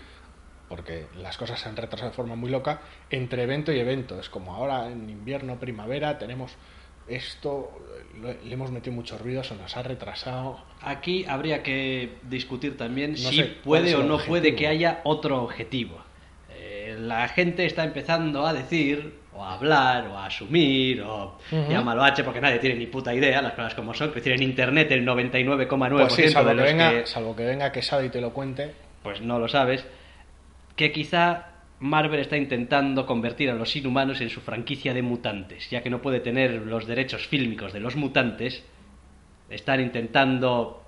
porque 0.67 1.07
las 1.17 1.37
cosas 1.37 1.59
se 1.59 1.69
han 1.69 1.77
retrasado 1.77 2.11
de 2.11 2.15
forma 2.15 2.35
muy 2.35 2.49
loca 2.49 2.81
entre 3.09 3.43
evento 3.43 3.71
y 3.71 3.79
evento 3.79 4.19
es 4.19 4.29
como 4.29 4.53
ahora 4.53 4.87
en 4.87 5.09
invierno 5.09 5.57
primavera 5.59 6.17
tenemos 6.17 6.57
esto 7.07 7.71
le 8.21 8.53
hemos 8.53 8.71
metido 8.71 8.93
mucho 8.93 9.17
ruido 9.17 9.43
se 9.43 9.55
nos 9.55 9.75
ha 9.77 9.83
retrasado 9.83 10.59
Aquí 10.81 11.25
habría 11.25 11.63
que 11.63 12.17
discutir 12.23 12.77
también 12.77 13.11
No 13.11 13.17
si 13.17 13.37
sé, 13.37 13.43
¿cuál 13.63 13.83
puede 13.83 13.95
o 13.95 14.03
no 14.03 14.15
objetivo? 14.15 14.29
puede 14.29 14.55
que 14.55 14.67
haya 14.67 15.01
otro 15.03 15.41
objetivo. 15.43 16.03
Eh, 16.83 16.95
la 16.99 17.27
gente 17.27 17.65
está 17.65 17.83
empezando 17.83 18.45
a 18.47 18.53
decir, 18.53 19.19
o 19.33 19.43
a 19.43 19.53
hablar, 19.53 20.07
o 20.07 20.17
a 20.17 20.25
asumir, 20.25 21.01
o 21.01 21.37
Ujú. 21.51 21.71
llámalo 21.71 22.03
H 22.03 22.23
porque 22.23 22.41
nadie 22.41 22.59
tiene 22.59 22.75
ni 22.75 22.87
puta 22.87 23.13
idea, 23.13 23.41
las 23.41 23.53
cosas 23.53 23.75
como 23.75 23.93
son. 23.93 24.09
Es 24.09 24.15
decir, 24.15 24.33
en 24.33 24.43
internet 24.43 24.91
el 24.91 25.05
99,9% 25.05 25.89
pues 25.91 26.13
sí, 26.13 26.29
salvo, 26.29 26.49
de 26.49 26.55
que 26.55 26.61
los 26.61 26.71
venga, 26.71 26.89
que 26.91 27.05
salvo 27.05 27.35
que 27.35 27.45
venga 27.45 27.71
Quesada 27.71 28.03
y 28.03 28.09
te 28.09 28.21
lo 28.21 28.31
cuente 28.33 28.73
pues 29.03 29.21
no 29.21 29.39
lo 29.39 29.47
sabes, 29.47 29.85
que 30.75 30.91
quizá 30.91 31.47
Marvel 31.79 32.19
está 32.19 32.37
intentando 32.37 33.05
convertir 33.05 33.49
a 33.49 33.55
los 33.55 33.75
inhumanos 33.75 34.21
en 34.21 34.29
su 34.29 34.41
franquicia 34.41 34.93
de 34.93 35.01
mutantes, 35.01 35.69
ya 35.69 35.81
que 35.81 35.89
no 35.89 36.01
puede 36.01 36.19
tener 36.19 36.51
los 36.51 36.85
derechos 36.85 37.27
fílmicos 37.27 37.73
de 37.73 37.79
los 37.79 37.95
mutantes, 37.95 38.63
están 39.49 39.81
intentando 39.81 40.83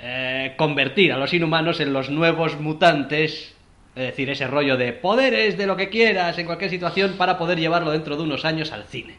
eh, 0.00 0.54
convertir 0.56 1.12
a 1.12 1.18
los 1.18 1.34
inhumanos 1.34 1.80
en 1.80 1.92
los 1.92 2.10
nuevos 2.10 2.58
mutantes, 2.58 3.53
es 3.96 4.02
decir, 4.06 4.28
ese 4.30 4.46
rollo 4.46 4.76
de 4.76 4.92
poderes, 4.92 5.56
de 5.56 5.66
lo 5.66 5.76
que 5.76 5.88
quieras, 5.88 6.36
en 6.38 6.46
cualquier 6.46 6.70
situación, 6.70 7.14
para 7.16 7.38
poder 7.38 7.58
llevarlo 7.58 7.90
dentro 7.90 8.16
de 8.16 8.22
unos 8.22 8.44
años 8.44 8.72
al 8.72 8.84
cine. 8.84 9.18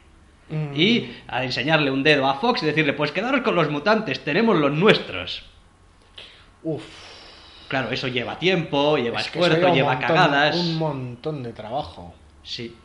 Mm. 0.49 0.75
Y 0.79 1.15
a 1.27 1.43
enseñarle 1.43 1.89
un 1.91 2.03
dedo 2.03 2.27
a 2.27 2.35
Fox 2.35 2.61
y 2.63 2.65
decirle, 2.67 2.93
pues 2.93 3.11
quedaros 3.11 3.41
con 3.41 3.55
los 3.55 3.69
mutantes, 3.69 4.23
tenemos 4.23 4.57
los 4.57 4.71
nuestros. 4.71 5.43
Uf, 6.63 6.83
Claro, 7.67 7.89
eso 7.91 8.07
lleva 8.07 8.37
tiempo, 8.37 8.95
lleva 8.97 9.19
es 9.19 9.25
esfuerzo, 9.25 9.73
lleva 9.73 9.93
montón- 9.93 10.07
cagadas. 10.07 10.55
un 10.55 10.77
montón 10.77 11.41
de 11.41 11.51
trabajo 11.51 12.13
Sí, 12.43 12.75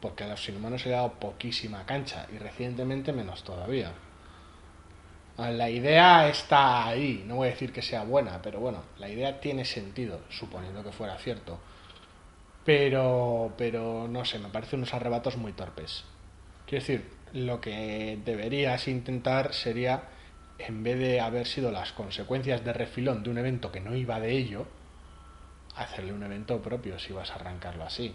porque 0.00 0.24
a 0.24 0.28
los 0.28 0.48
inhumanos 0.48 0.80
se 0.80 0.88
le 0.88 0.94
ha 0.94 0.98
dado 0.98 1.12
poquísima 1.12 1.84
cancha 1.84 2.26
y 2.34 2.38
recientemente 2.38 3.12
menos 3.12 3.42
todavía. 3.44 3.92
Ah, 5.42 5.50
La 5.50 5.68
idea 5.70 6.28
está 6.28 6.86
ahí, 6.86 7.24
no 7.26 7.36
voy 7.36 7.48
a 7.48 7.50
decir 7.50 7.72
que 7.72 7.82
sea 7.82 8.04
buena, 8.04 8.40
pero 8.42 8.60
bueno, 8.60 8.82
la 8.98 9.08
idea 9.08 9.40
tiene 9.40 9.64
sentido, 9.64 10.20
suponiendo 10.30 10.82
que 10.84 10.92
fuera 10.92 11.18
cierto. 11.18 11.58
Pero, 12.64 13.52
pero 13.58 14.06
no 14.08 14.24
sé, 14.24 14.38
me 14.38 14.48
parecen 14.48 14.80
unos 14.80 14.94
arrebatos 14.94 15.36
muy 15.36 15.52
torpes. 15.52 16.04
Quiero 16.66 16.82
decir, 16.82 17.10
lo 17.32 17.60
que 17.60 18.18
deberías 18.24 18.86
intentar 18.88 19.52
sería, 19.52 20.04
en 20.58 20.82
vez 20.84 20.98
de 20.98 21.20
haber 21.20 21.46
sido 21.46 21.70
las 21.72 21.92
consecuencias 21.92 22.64
de 22.64 22.72
refilón 22.72 23.22
de 23.24 23.30
un 23.30 23.38
evento 23.38 23.72
que 23.72 23.80
no 23.80 23.96
iba 23.96 24.20
de 24.20 24.32
ello, 24.32 24.66
hacerle 25.74 26.12
un 26.12 26.22
evento 26.22 26.60
propio 26.62 26.98
si 26.98 27.12
vas 27.12 27.30
a 27.30 27.34
arrancarlo 27.36 27.84
así. 27.84 28.14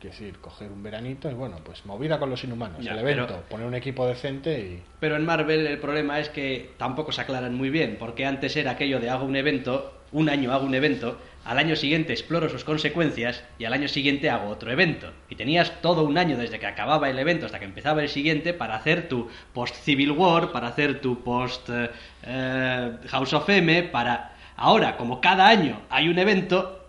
Quiero 0.00 0.16
decir, 0.16 0.38
coger 0.38 0.72
un 0.72 0.82
veranito 0.82 1.30
y 1.30 1.34
bueno, 1.34 1.58
pues 1.62 1.84
movida 1.84 2.18
con 2.18 2.30
los 2.30 2.42
inhumanos, 2.42 2.82
Ya, 2.82 2.92
el 2.92 3.00
evento, 3.00 3.26
pero- 3.26 3.42
poner 3.50 3.66
un 3.66 3.74
equipo 3.74 4.06
decente 4.06 4.58
y... 4.58 4.82
pero 4.98 5.16
en 5.16 5.26
Marvel 5.26 5.66
el 5.66 5.78
problema 5.78 6.18
es 6.18 6.30
que 6.30 6.70
tampoco 6.78 7.12
se 7.12 7.20
aclaran 7.20 7.54
muy 7.54 7.68
bien, 7.68 7.96
porque 7.98 8.24
antes 8.24 8.56
era 8.56 8.70
aquello 8.72 8.98
de 8.98 9.10
hago 9.10 9.26
un 9.26 9.36
evento, 9.36 9.92
un 10.12 10.30
año 10.30 10.52
hago 10.52 10.64
un 10.64 10.74
evento, 10.74 11.18
al 11.44 11.58
año 11.58 11.76
siguiente 11.76 12.12
exploro 12.14 12.48
sus 12.48 12.64
consecuencias 12.64 13.44
y 13.58 13.64
al 13.66 13.72
año 13.74 13.88
siguiente 13.88 14.30
hago 14.30 14.48
otro 14.48 14.70
evento. 14.72 15.10
Y 15.28 15.36
tenías 15.36 15.80
todo 15.82 16.04
un 16.04 16.16
año 16.18 16.36
desde 16.36 16.58
que 16.58 16.66
acababa 16.66 17.08
el 17.10 17.18
evento 17.18 17.46
hasta 17.46 17.58
que 17.58 17.64
empezaba 17.66 18.02
el 18.02 18.08
siguiente 18.08 18.52
para 18.54 18.76
hacer 18.76 19.08
tu 19.08 19.28
post 19.52 19.74
Civil 19.76 20.12
War, 20.12 20.50
para 20.52 20.68
hacer 20.68 21.00
tu 21.00 21.22
post 21.22 21.68
eh, 21.70 21.90
eh, 22.24 22.92
House 23.08 23.32
of 23.34 23.48
M, 23.48 23.82
para... 23.84 24.32
Ahora, 24.56 24.96
como 24.98 25.20
cada 25.22 25.48
año 25.48 25.80
hay 25.88 26.08
un 26.08 26.18
evento, 26.18 26.79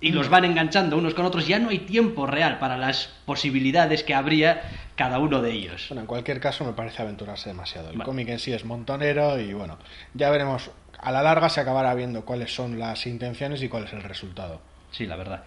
y 0.00 0.12
los 0.12 0.28
van 0.30 0.44
enganchando 0.44 0.96
unos 0.96 1.14
con 1.14 1.26
otros, 1.26 1.46
ya 1.46 1.58
no 1.58 1.68
hay 1.70 1.80
tiempo 1.80 2.26
real 2.26 2.58
para 2.58 2.76
las 2.78 3.08
posibilidades 3.26 4.02
que 4.02 4.14
habría 4.14 4.62
cada 4.96 5.18
uno 5.18 5.42
de 5.42 5.52
ellos. 5.52 5.86
Bueno, 5.90 6.00
en 6.02 6.06
cualquier 6.06 6.40
caso 6.40 6.64
me 6.64 6.72
parece 6.72 7.02
aventurarse 7.02 7.50
demasiado. 7.50 7.90
El 7.90 8.02
cómic 8.02 8.28
en 8.28 8.38
sí 8.38 8.52
es 8.52 8.64
montonero 8.64 9.38
y 9.38 9.52
bueno, 9.52 9.78
ya 10.14 10.30
veremos. 10.30 10.70
A 11.02 11.12
la 11.12 11.22
larga 11.22 11.48
se 11.48 11.60
acabará 11.60 11.94
viendo 11.94 12.24
cuáles 12.24 12.54
son 12.54 12.78
las 12.78 13.06
intenciones 13.06 13.62
y 13.62 13.68
cuál 13.68 13.84
es 13.84 13.92
el 13.92 14.02
resultado. 14.02 14.60
Sí, 14.90 15.06
la 15.06 15.16
verdad. 15.16 15.44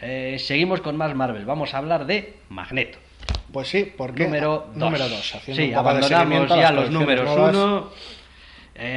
Eh, 0.00 0.36
seguimos 0.38 0.80
con 0.80 0.96
más 0.96 1.14
Marvel. 1.14 1.44
Vamos 1.44 1.74
a 1.74 1.78
hablar 1.78 2.06
de 2.06 2.38
Magneto. 2.48 2.98
Pues 3.52 3.68
sí, 3.68 3.92
porque 3.96 4.24
Número 4.24 4.66
2. 4.74 4.76
número 4.76 5.08
dos, 5.08 5.34
haciendo 5.34 5.62
Sí, 5.62 5.68
un 5.68 5.74
poco 5.74 5.88
de 5.94 5.98
abandonamos 6.14 6.48
ya 6.48 6.72
los 6.72 6.90
números 6.90 7.24
nuevas. 7.26 7.56
1. 7.56 7.90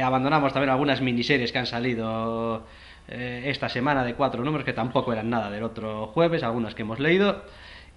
abandonamos 0.04 0.52
también 0.52 0.70
algunas 0.70 1.00
miniseries 1.00 1.50
que 1.52 1.58
han 1.58 1.66
salido 1.66 2.66
eh, 3.08 3.44
esta 3.46 3.68
semana 3.68 4.04
de 4.04 4.14
cuatro 4.14 4.44
números 4.44 4.64
que 4.64 4.72
tampoco 4.72 5.12
eran 5.12 5.30
nada 5.30 5.50
del 5.50 5.62
otro 5.62 6.08
jueves, 6.08 6.42
algunas 6.42 6.74
que 6.74 6.82
hemos 6.82 7.00
leído. 7.00 7.42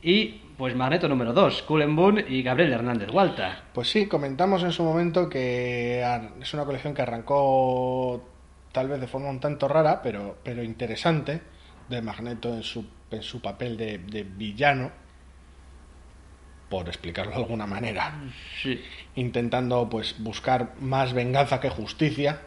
Y 0.01 0.41
pues 0.57 0.75
Magneto 0.75 1.09
número 1.09 1.33
2, 1.33 1.63
Cullen 1.63 1.95
Boone 1.95 2.25
y 2.27 2.43
Gabriel 2.43 2.73
Hernández 2.73 3.09
Walta. 3.11 3.63
Pues 3.73 3.89
sí, 3.89 4.07
comentamos 4.07 4.63
en 4.63 4.71
su 4.71 4.83
momento 4.83 5.29
que 5.29 6.03
es 6.41 6.53
una 6.53 6.65
colección 6.65 6.93
que 6.93 7.01
arrancó 7.01 8.23
tal 8.71 8.87
vez 8.87 8.99
de 8.99 9.07
forma 9.07 9.29
un 9.29 9.39
tanto 9.39 9.67
rara, 9.67 10.01
pero, 10.03 10.37
pero 10.43 10.61
interesante, 10.61 11.41
de 11.89 12.01
Magneto 12.01 12.53
en 12.53 12.63
su, 12.63 12.85
en 13.09 13.23
su 13.23 13.41
papel 13.41 13.77
de, 13.77 13.97
de 13.99 14.23
villano, 14.23 14.91
por 16.69 16.87
explicarlo 16.87 17.31
de 17.31 17.37
alguna 17.37 17.65
manera. 17.65 18.13
Sí. 18.61 18.81
intentando 19.15 19.89
pues 19.89 20.15
buscar 20.19 20.73
más 20.79 21.13
venganza 21.13 21.59
que 21.59 21.69
justicia. 21.69 22.41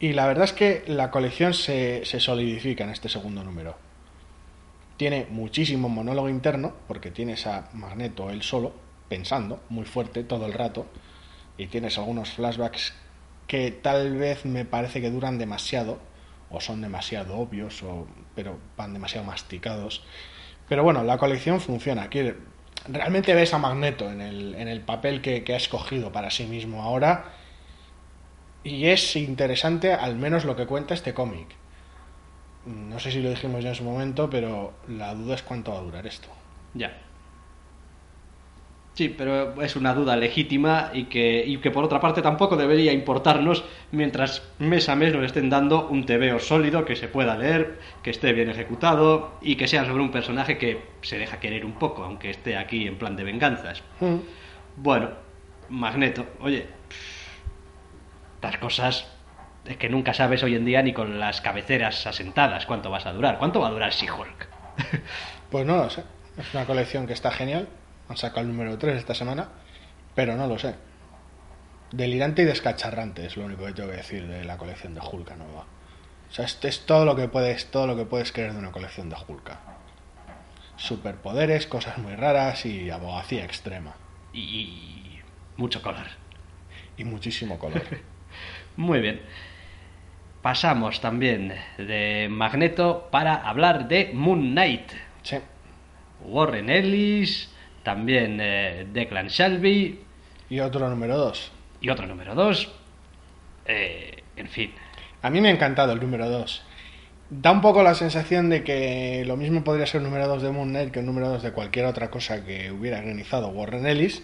Y 0.00 0.12
la 0.12 0.26
verdad 0.26 0.44
es 0.44 0.52
que 0.52 0.84
la 0.86 1.10
colección 1.10 1.54
se, 1.54 2.04
se 2.04 2.20
solidifica 2.20 2.84
en 2.84 2.90
este 2.90 3.08
segundo 3.08 3.42
número. 3.42 3.76
Tiene 4.96 5.26
muchísimo 5.30 5.88
monólogo 5.88 6.28
interno, 6.28 6.74
porque 6.86 7.10
tienes 7.10 7.46
a 7.46 7.68
Magneto 7.72 8.30
él 8.30 8.42
solo, 8.42 8.72
pensando 9.08 9.62
muy 9.68 9.84
fuerte 9.84 10.22
todo 10.24 10.46
el 10.46 10.52
rato, 10.52 10.86
y 11.56 11.66
tienes 11.66 11.98
algunos 11.98 12.30
flashbacks 12.30 12.94
que 13.48 13.72
tal 13.72 14.16
vez 14.16 14.44
me 14.44 14.64
parece 14.64 15.00
que 15.00 15.10
duran 15.10 15.38
demasiado, 15.38 15.98
o 16.50 16.60
son 16.60 16.80
demasiado 16.80 17.36
obvios, 17.36 17.82
o, 17.82 18.06
pero 18.34 18.58
van 18.76 18.92
demasiado 18.92 19.26
masticados. 19.26 20.04
Pero 20.68 20.84
bueno, 20.84 21.02
la 21.02 21.18
colección 21.18 21.60
funciona. 21.60 22.02
Aquí 22.02 22.20
realmente 22.86 23.34
ves 23.34 23.52
a 23.54 23.58
Magneto 23.58 24.10
en 24.10 24.20
el, 24.20 24.54
en 24.54 24.68
el 24.68 24.80
papel 24.82 25.22
que, 25.22 25.42
que 25.42 25.54
ha 25.54 25.56
escogido 25.56 26.12
para 26.12 26.30
sí 26.30 26.44
mismo 26.44 26.82
ahora. 26.82 27.32
Y 28.68 28.86
es 28.86 29.16
interesante 29.16 29.94
al 29.94 30.16
menos 30.16 30.44
lo 30.44 30.54
que 30.54 30.66
cuenta 30.66 30.92
este 30.92 31.14
cómic. 31.14 31.48
No 32.66 33.00
sé 33.00 33.10
si 33.10 33.22
lo 33.22 33.30
dijimos 33.30 33.64
ya 33.64 33.70
en 33.70 33.74
su 33.74 33.84
momento, 33.84 34.28
pero 34.28 34.74
la 34.88 35.14
duda 35.14 35.36
es 35.36 35.42
cuánto 35.42 35.72
va 35.72 35.78
a 35.78 35.82
durar 35.82 36.06
esto. 36.06 36.28
Ya. 36.74 36.98
Sí, 38.92 39.08
pero 39.08 39.62
es 39.62 39.74
una 39.76 39.94
duda 39.94 40.16
legítima 40.16 40.90
y 40.92 41.04
que, 41.04 41.44
y 41.46 41.58
que 41.58 41.70
por 41.70 41.84
otra 41.84 42.00
parte 42.00 42.20
tampoco 42.20 42.56
debería 42.56 42.92
importarnos 42.92 43.64
mientras 43.90 44.42
mes 44.58 44.88
a 44.88 44.96
mes 44.96 45.14
nos 45.14 45.24
estén 45.24 45.48
dando 45.48 45.88
un 45.88 46.04
TVO 46.04 46.38
sólido 46.38 46.84
que 46.84 46.96
se 46.96 47.08
pueda 47.08 47.38
leer, 47.38 47.78
que 48.02 48.10
esté 48.10 48.34
bien 48.34 48.50
ejecutado 48.50 49.38
y 49.40 49.56
que 49.56 49.68
sea 49.68 49.86
sobre 49.86 50.02
un 50.02 50.10
personaje 50.10 50.58
que 50.58 50.82
se 51.00 51.16
deja 51.16 51.40
querer 51.40 51.64
un 51.64 51.74
poco, 51.74 52.04
aunque 52.04 52.28
esté 52.28 52.56
aquí 52.56 52.86
en 52.86 52.98
plan 52.98 53.16
de 53.16 53.24
venganzas. 53.24 53.82
Mm. 54.00 54.16
Bueno, 54.76 55.10
Magneto, 55.70 56.26
oye, 56.40 56.66
estas 58.38 58.58
cosas 58.58 59.04
es 59.64 59.76
que 59.78 59.88
nunca 59.88 60.14
sabes 60.14 60.44
hoy 60.44 60.54
en 60.54 60.64
día 60.64 60.80
ni 60.80 60.92
con 60.92 61.18
las 61.18 61.40
cabeceras 61.40 62.06
asentadas 62.06 62.66
cuánto 62.66 62.88
vas 62.88 63.04
a 63.04 63.12
durar. 63.12 63.36
¿Cuánto 63.38 63.60
va 63.60 63.66
a 63.66 63.70
durar 63.72 63.90
She-Hulk? 63.92 64.48
Pues 65.50 65.66
no 65.66 65.76
lo 65.78 65.88
sé. 65.90 66.04
Es 66.36 66.54
una 66.54 66.66
colección 66.66 67.06
que 67.06 67.14
está 67.14 67.30
genial. 67.32 67.68
Han 68.08 68.16
sacado 68.18 68.42
el 68.42 68.48
número 68.48 68.76
3 68.76 68.96
esta 68.96 69.14
semana, 69.14 69.48
pero 70.14 70.36
no 70.36 70.46
lo 70.46 70.58
sé. 70.58 70.74
Delirante 71.90 72.42
y 72.42 72.44
descacharrante 72.44 73.24
es 73.26 73.36
lo 73.36 73.46
único 73.46 73.64
que 73.64 73.72
tengo 73.72 73.90
que 73.90 73.96
decir 73.96 74.26
de 74.28 74.44
la 74.44 74.58
colección 74.58 74.94
de 74.94 75.00
Hulka 75.00 75.36
nueva. 75.36 75.64
O 76.30 76.32
sea, 76.32 76.44
este 76.44 76.68
es 76.68 76.84
todo 76.84 77.06
lo 77.06 77.16
que 77.16 77.28
puedes, 77.28 77.70
todo 77.70 77.86
lo 77.86 77.96
que 77.96 78.04
puedes 78.04 78.30
querer 78.30 78.52
de 78.52 78.58
una 78.58 78.72
colección 78.72 79.08
de 79.08 79.16
Hulka. 79.26 79.58
Superpoderes, 80.76 81.66
cosas 81.66 81.96
muy 81.98 82.14
raras 82.14 82.66
y 82.66 82.90
abogacía 82.90 83.44
extrema. 83.44 83.94
y 84.32 85.18
mucho 85.56 85.82
color. 85.82 86.06
Y 86.98 87.04
muchísimo 87.04 87.58
color. 87.58 87.82
Muy 88.78 89.00
bien. 89.00 89.20
Pasamos 90.40 91.00
también 91.00 91.52
de 91.78 92.28
Magneto 92.30 93.08
para 93.10 93.34
hablar 93.34 93.88
de 93.88 94.12
Moon 94.14 94.52
Knight. 94.52 94.92
Sí. 95.24 95.38
Warren 96.24 96.70
Ellis, 96.70 97.52
también 97.82 98.38
eh, 98.40 98.86
Declan 98.92 99.26
Shelby. 99.26 99.98
Y 100.48 100.60
otro 100.60 100.88
número 100.88 101.18
2. 101.18 101.50
Y 101.80 101.90
otro 101.90 102.06
número 102.06 102.36
2. 102.36 102.72
Eh, 103.66 104.22
en 104.36 104.46
fin. 104.46 104.72
A 105.22 105.30
mí 105.30 105.40
me 105.40 105.48
ha 105.48 105.52
encantado 105.52 105.92
el 105.92 106.00
número 106.00 106.30
2. 106.30 106.62
Da 107.30 107.50
un 107.50 107.60
poco 107.60 107.82
la 107.82 107.96
sensación 107.96 108.48
de 108.48 108.62
que 108.62 109.24
lo 109.26 109.36
mismo 109.36 109.64
podría 109.64 109.86
ser 109.86 110.02
el 110.02 110.04
número 110.04 110.28
2 110.28 110.40
de 110.40 110.52
Moon 110.52 110.68
Knight 110.68 110.92
que 110.92 111.00
el 111.00 111.06
número 111.06 111.28
2 111.30 111.42
de 111.42 111.50
cualquier 111.50 111.86
otra 111.86 112.12
cosa 112.12 112.44
que 112.44 112.70
hubiera 112.70 112.98
organizado 112.98 113.48
Warren 113.48 113.86
Ellis. 113.86 114.22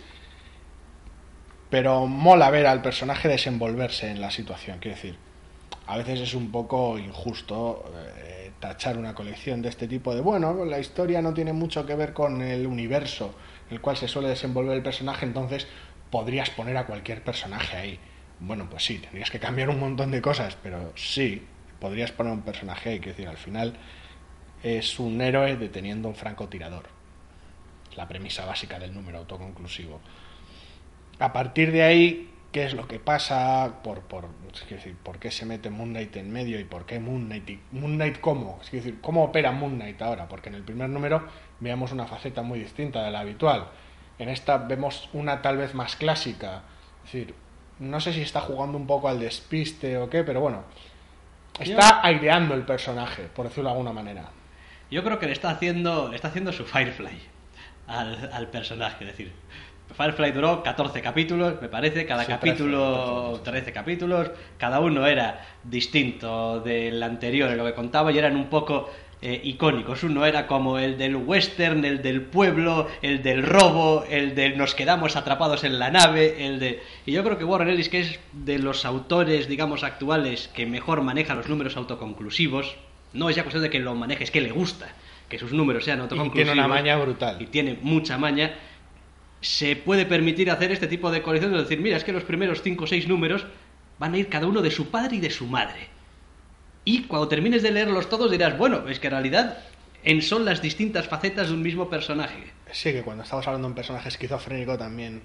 Pero 1.71 2.07
mola 2.07 2.51
ver 2.51 2.67
al 2.67 2.83
personaje 2.83 3.29
desenvolverse 3.29 4.11
en 4.11 4.21
la 4.21 4.31
situación. 4.31 4.79
Quiero 4.79 4.97
decir, 4.97 5.17
a 5.87 5.97
veces 5.99 6.21
es 6.21 6.35
un 6.35 6.51
poco 6.51 6.99
injusto 6.99 7.85
eh, 8.25 8.53
tachar 8.61 8.97
una 8.97 9.15
colección 9.15 9.61
de 9.61 9.69
este 9.69 9.89
tipo 9.89 10.15
de, 10.15 10.21
bueno, 10.21 10.65
la 10.65 10.79
historia 10.79 11.21
no 11.21 11.35
tiene 11.35 11.53
mucho 11.53 11.85
que 11.85 11.95
ver 11.95 12.13
con 12.13 12.41
el 12.43 12.67
universo 12.67 13.35
en 13.69 13.77
el 13.77 13.81
cual 13.81 13.97
se 13.97 14.09
suele 14.09 14.29
desenvolver 14.29 14.77
el 14.77 14.83
personaje, 14.83 15.27
entonces 15.27 15.67
podrías 16.11 16.51
poner 16.51 16.77
a 16.77 16.87
cualquier 16.87 17.23
personaje 17.23 17.77
ahí. 17.77 17.99
Bueno, 18.41 18.69
pues 18.71 18.85
sí, 18.85 18.99
tendrías 18.99 19.31
que 19.31 19.39
cambiar 19.39 19.69
un 19.69 19.81
montón 19.81 20.11
de 20.11 20.23
cosas, 20.23 20.57
pero 20.63 20.93
sí, 20.97 21.43
podrías 21.81 22.13
poner 22.13 22.33
un 22.33 22.43
personaje 22.43 22.91
ahí, 22.91 22.99
quiero 22.99 23.13
decir, 23.17 23.29
al 23.29 23.37
final 23.37 23.75
es 24.63 24.99
un 24.99 25.21
héroe 25.21 25.57
deteniendo 25.57 26.09
un 26.09 26.15
francotirador. 26.15 26.85
La 27.97 28.09
premisa 28.09 28.47
básica 28.47 28.79
del 28.79 28.95
número 28.95 29.19
autoconclusivo. 29.19 30.01
A 31.19 31.33
partir 31.33 31.71
de 31.73 31.83
ahí, 31.83 32.31
¿qué 32.53 32.65
es 32.65 32.75
lo 32.75 32.89
que 32.89 32.99
pasa? 32.99 33.81
Por, 33.83 34.03
por, 34.03 34.29
es 34.53 34.69
decir, 34.69 34.97
¿por 34.97 35.19
qué 35.19 35.31
se 35.31 35.47
mete 35.47 35.71
Moon 35.71 35.91
Knight 35.91 36.17
en 36.17 36.33
medio 36.33 36.59
y 36.59 36.65
por 36.65 36.87
qué 36.87 36.99
Moon 36.99 37.27
Knight? 37.27 37.51
Y 37.51 37.61
Moon 37.73 37.95
Knight 37.95 38.21
cómo? 38.21 38.59
Es 38.63 38.71
decir, 38.71 39.01
¿cómo 39.01 39.25
opera 39.25 39.53
Moon 39.53 39.77
Knight 39.77 40.01
ahora? 40.03 40.29
Porque 40.29 40.49
en 40.49 40.57
el 40.57 40.63
primer 40.63 40.89
número 40.89 41.27
veamos 41.61 41.93
una 41.93 42.07
faceta 42.07 42.43
muy 42.43 42.59
distinta 42.59 43.03
de 43.05 43.11
la 43.11 43.21
habitual. 43.21 43.69
En 44.19 44.29
esta 44.29 44.59
vemos 44.59 45.09
una 45.13 45.43
tal 45.43 45.57
vez 45.57 45.75
más 45.75 45.97
clásica. 45.97 46.63
Es 47.05 47.13
decir, 47.13 47.35
no 47.79 48.01
sé 48.01 48.13
si 48.13 48.23
está 48.23 48.41
jugando 48.41 48.79
un 48.79 48.87
poco 48.87 49.09
al 49.09 49.19
despiste 49.19 49.99
o 49.99 50.09
qué, 50.09 50.23
pero 50.23 50.41
bueno, 50.41 50.65
está 51.59 52.05
aireando 52.05 52.55
el 52.55 52.63
personaje, 52.63 53.25
por 53.35 53.47
decirlo 53.47 53.71
de 53.71 53.73
alguna 53.73 53.93
manera. 53.93 54.31
Yo 54.91 55.03
creo 55.03 55.19
que 55.19 55.27
le 55.27 55.33
está 55.33 55.51
haciendo, 55.51 56.09
le 56.09 56.17
está 56.17 56.29
haciendo 56.29 56.53
su 56.53 56.65
Firefly 56.65 57.19
al, 57.87 58.31
al 58.33 58.49
personaje, 58.49 59.05
es 59.05 59.11
decir, 59.11 59.33
Firefly 59.97 60.33
duró 60.33 60.63
14 60.63 61.01
capítulos, 61.01 61.61
me 61.61 61.69
parece, 61.69 62.05
cada 62.05 62.25
Sí, 62.25 62.29
capítulo 62.33 63.41
13, 63.45 63.51
13, 63.51 63.73
capítulos, 63.73 64.31
cada 64.59 64.81
uno 64.81 65.07
era 65.07 65.47
distinto 65.63 66.61
del 66.61 67.03
anterior 67.03 67.51
en 67.51 67.59
lo 67.59 67.65
que 67.65 67.75
contaba 67.75 68.11
y 68.11 68.19
eran 68.19 68.37
un 68.37 68.47
poco 68.47 68.91
eh, 69.23 69.41
icónicos. 69.45 70.03
Uno 70.03 70.27
era 70.27 70.47
como 70.47 70.79
el 70.79 70.99
del 70.99 71.17
western, 71.17 71.85
el 71.85 72.03
del 72.03 72.23
pueblo, 72.23 72.89
el 73.03 73.23
del 73.23 73.43
robo, 73.43 74.05
el 74.11 74.35
del 74.35 74.59
nos 74.59 74.75
quedamos 74.75 75.17
atrapados 75.17 75.65
en 75.65 75.79
la 75.79 75.91
nave, 75.91 76.47
el 76.47 76.59
de... 76.59 76.83
Y 77.07 77.13
yo 77.13 77.23
creo 77.25 77.39
que 77.39 77.45
Warren 77.45 77.71
Ellis, 77.71 77.89
que 77.89 78.01
es 78.01 78.19
de 78.33 78.59
los 78.59 78.85
autores, 78.85 79.49
digamos, 79.49 79.85
actuales 79.85 80.49
que 80.49 80.67
mejor 80.67 81.03
maneja 81.03 81.35
los 81.35 81.49
números 81.49 81.77
autoconclusivos, 81.77 82.77
no 83.15 83.31
es 83.31 83.37
ya 83.37 83.45
cuestión 83.45 83.63
de 83.63 83.71
que 83.71 83.79
lo 83.79 83.95
maneje, 83.95 84.25
es 84.25 84.31
que 84.31 84.41
le 84.41 84.51
gusta 84.51 84.89
que 85.29 85.39
sus 85.39 85.53
números 85.53 85.85
sean 85.85 86.01
Y 86.01 86.03
autoconclusivos. 86.03 86.53
tiene 86.53 86.67
una 86.67 86.69
maña 86.69 86.97
brutal. 86.97 87.41
Y 87.41 87.47
tiene 87.47 87.79
mucha 87.81 88.19
maña 88.19 88.55
se 89.45 89.77
puede 89.77 90.07
permitir 90.07 90.51
hacer 90.51 90.73
este 90.73 90.87
tipo 90.87 91.11
de 91.11 91.21
colección 91.23 91.53
de 91.53 91.59
decir, 91.59 91.79
mira, 91.79 91.99
es 91.99 92.05
que 92.05 92.13
los 92.13 92.25
primeros 92.25 92.63
5 92.63 92.85
o 92.85 92.87
6 92.87 93.09
números 93.09 93.47
van 93.99 94.15
a 94.15 94.19
ir 94.19 94.29
cada 94.29 94.47
uno 94.47 94.63
de 94.63 94.71
su 94.71 94.91
padre 94.91 95.17
y 95.17 95.21
de 95.21 95.31
su 95.31 95.47
madre. 95.47 95.89
Y 96.85 97.03
cuando 97.05 97.29
termines 97.29 97.63
de 97.63 97.71
leerlos 97.71 98.09
todos 98.09 98.31
dirás, 98.31 98.57
bueno, 98.57 98.89
es 98.89 98.99
que 98.99 99.09
en 99.09 99.13
realidad 99.13 99.59
en 100.03 100.23
son 100.23 100.45
las 100.47 100.63
distintas 100.63 101.09
facetas 101.09 101.49
de 101.49 101.55
un 101.55 101.63
mismo 101.63 101.91
personaje. 101.91 102.53
Sí, 102.73 102.93
que 102.93 103.03
cuando 103.03 103.23
estamos 103.23 103.47
hablando 103.47 103.69
de 103.69 103.73
un 103.73 103.75
personaje 103.77 104.09
esquizofrénico 104.09 104.79
también 104.79 105.23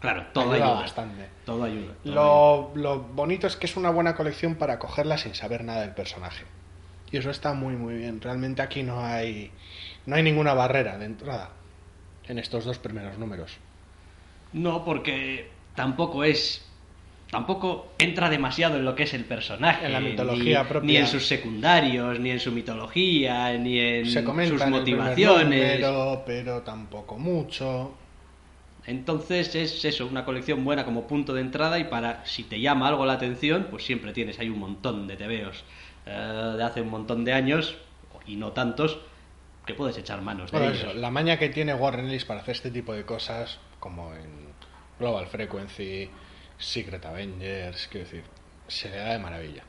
Claro, 0.00 0.26
todo 0.32 0.52
ayuda 0.52 0.66
ayuda. 0.66 0.80
bastante. 0.80 1.28
Todo 1.44 1.64
ayuda. 1.64 1.94
todo 2.04 2.10
ayuda. 2.10 2.14
Lo, 2.14 2.72
lo 2.74 3.00
bonito 3.00 3.46
es 3.46 3.56
que 3.56 3.66
es 3.66 3.76
una 3.76 3.90
buena 3.90 4.14
colección 4.16 4.54
para 4.54 4.78
cogerla 4.78 5.18
sin 5.18 5.34
saber 5.34 5.64
nada 5.64 5.80
del 5.82 5.94
personaje. 5.94 6.44
Y 7.10 7.16
eso 7.16 7.30
está 7.30 7.52
muy 7.54 7.74
muy 7.74 7.94
bien. 7.94 8.20
Realmente 8.20 8.62
aquí 8.62 8.82
no 8.82 9.04
hay 9.04 9.50
no 10.06 10.16
hay 10.16 10.22
ninguna 10.22 10.54
barrera 10.54 10.96
de 10.98 11.06
entrada 11.06 11.50
en 12.30 12.38
estos 12.38 12.64
dos 12.64 12.78
primeros 12.78 13.18
números. 13.18 13.56
No, 14.52 14.84
porque 14.84 15.48
tampoco 15.74 16.24
es. 16.24 16.66
Tampoco 17.30 17.92
entra 17.98 18.28
demasiado 18.28 18.76
en 18.76 18.84
lo 18.84 18.96
que 18.96 19.04
es 19.04 19.14
el 19.14 19.24
personaje. 19.24 19.86
En 19.86 19.92
la 19.92 20.00
mitología 20.00 20.62
ni, 20.62 20.68
propia. 20.68 20.86
Ni 20.86 20.96
en 20.96 21.06
sus 21.06 21.26
secundarios, 21.26 22.18
ni 22.18 22.30
en 22.30 22.40
su 22.40 22.50
mitología, 22.50 23.56
ni 23.56 23.78
en 23.78 24.06
Se 24.06 24.24
sus 24.24 24.66
motivaciones. 24.66 25.80
número, 25.80 26.22
pero 26.26 26.62
tampoco 26.62 27.18
mucho. 27.18 27.94
Entonces 28.86 29.54
es 29.54 29.84
eso, 29.84 30.06
una 30.06 30.24
colección 30.24 30.64
buena 30.64 30.84
como 30.84 31.06
punto 31.06 31.32
de 31.32 31.42
entrada 31.42 31.78
y 31.78 31.84
para, 31.84 32.26
si 32.26 32.42
te 32.42 32.60
llama 32.60 32.88
algo 32.88 33.06
la 33.06 33.12
atención, 33.12 33.68
pues 33.70 33.84
siempre 33.84 34.12
tienes 34.12 34.40
ahí 34.40 34.48
un 34.48 34.58
montón 34.58 35.06
de 35.06 35.16
tebeos 35.16 35.64
eh, 36.06 36.54
de 36.56 36.64
hace 36.64 36.80
un 36.80 36.88
montón 36.88 37.24
de 37.24 37.32
años, 37.32 37.76
y 38.26 38.36
no 38.36 38.52
tantos, 38.52 38.98
que 39.66 39.74
puedes 39.74 39.96
echar 39.98 40.20
manos 40.22 40.50
de 40.50 40.58
Bueno, 40.58 40.72
ellos. 40.74 40.88
eso, 40.90 40.94
la 40.98 41.10
maña 41.10 41.38
que 41.38 41.48
tiene 41.48 41.74
Warren 41.74 42.06
Ellis 42.08 42.24
para 42.24 42.40
hacer 42.40 42.56
este 42.56 42.70
tipo 42.70 42.92
de 42.92 43.04
cosas, 43.04 43.58
como 43.78 44.14
en 44.14 44.48
Global 44.98 45.26
Frequency, 45.26 46.10
Secret 46.58 47.04
Avengers, 47.06 47.88
quiero 47.88 48.04
decir, 48.06 48.24
se 48.68 48.88
le 48.90 48.96
da 48.96 49.12
de 49.12 49.18
maravilla. 49.18 49.62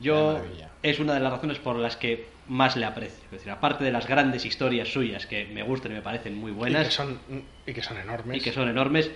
Yo 0.00 0.34
maravilla. 0.34 0.70
es 0.82 0.98
una 0.98 1.14
de 1.14 1.20
las 1.20 1.32
razones 1.32 1.58
por 1.58 1.76
las 1.76 1.96
que 1.96 2.28
más 2.48 2.76
le 2.76 2.84
aprecio. 2.84 3.24
Es 3.26 3.30
decir, 3.30 3.50
aparte 3.50 3.82
de 3.84 3.90
las 3.92 4.06
grandes 4.06 4.44
historias 4.44 4.88
suyas 4.88 5.26
que 5.26 5.46
me 5.46 5.62
gustan 5.62 5.92
y 5.92 5.94
me 5.96 6.02
parecen 6.02 6.36
muy 6.36 6.50
Y 6.50 6.54
que 6.54 6.58
buenas 6.58 6.92
son, 6.94 7.18
y 7.66 7.72
que 7.72 7.82
son 7.82 7.98
enormes. 7.98 8.36
y 8.36 8.40
que 8.40 8.52
son 8.52 8.68
enormes, 8.68 9.10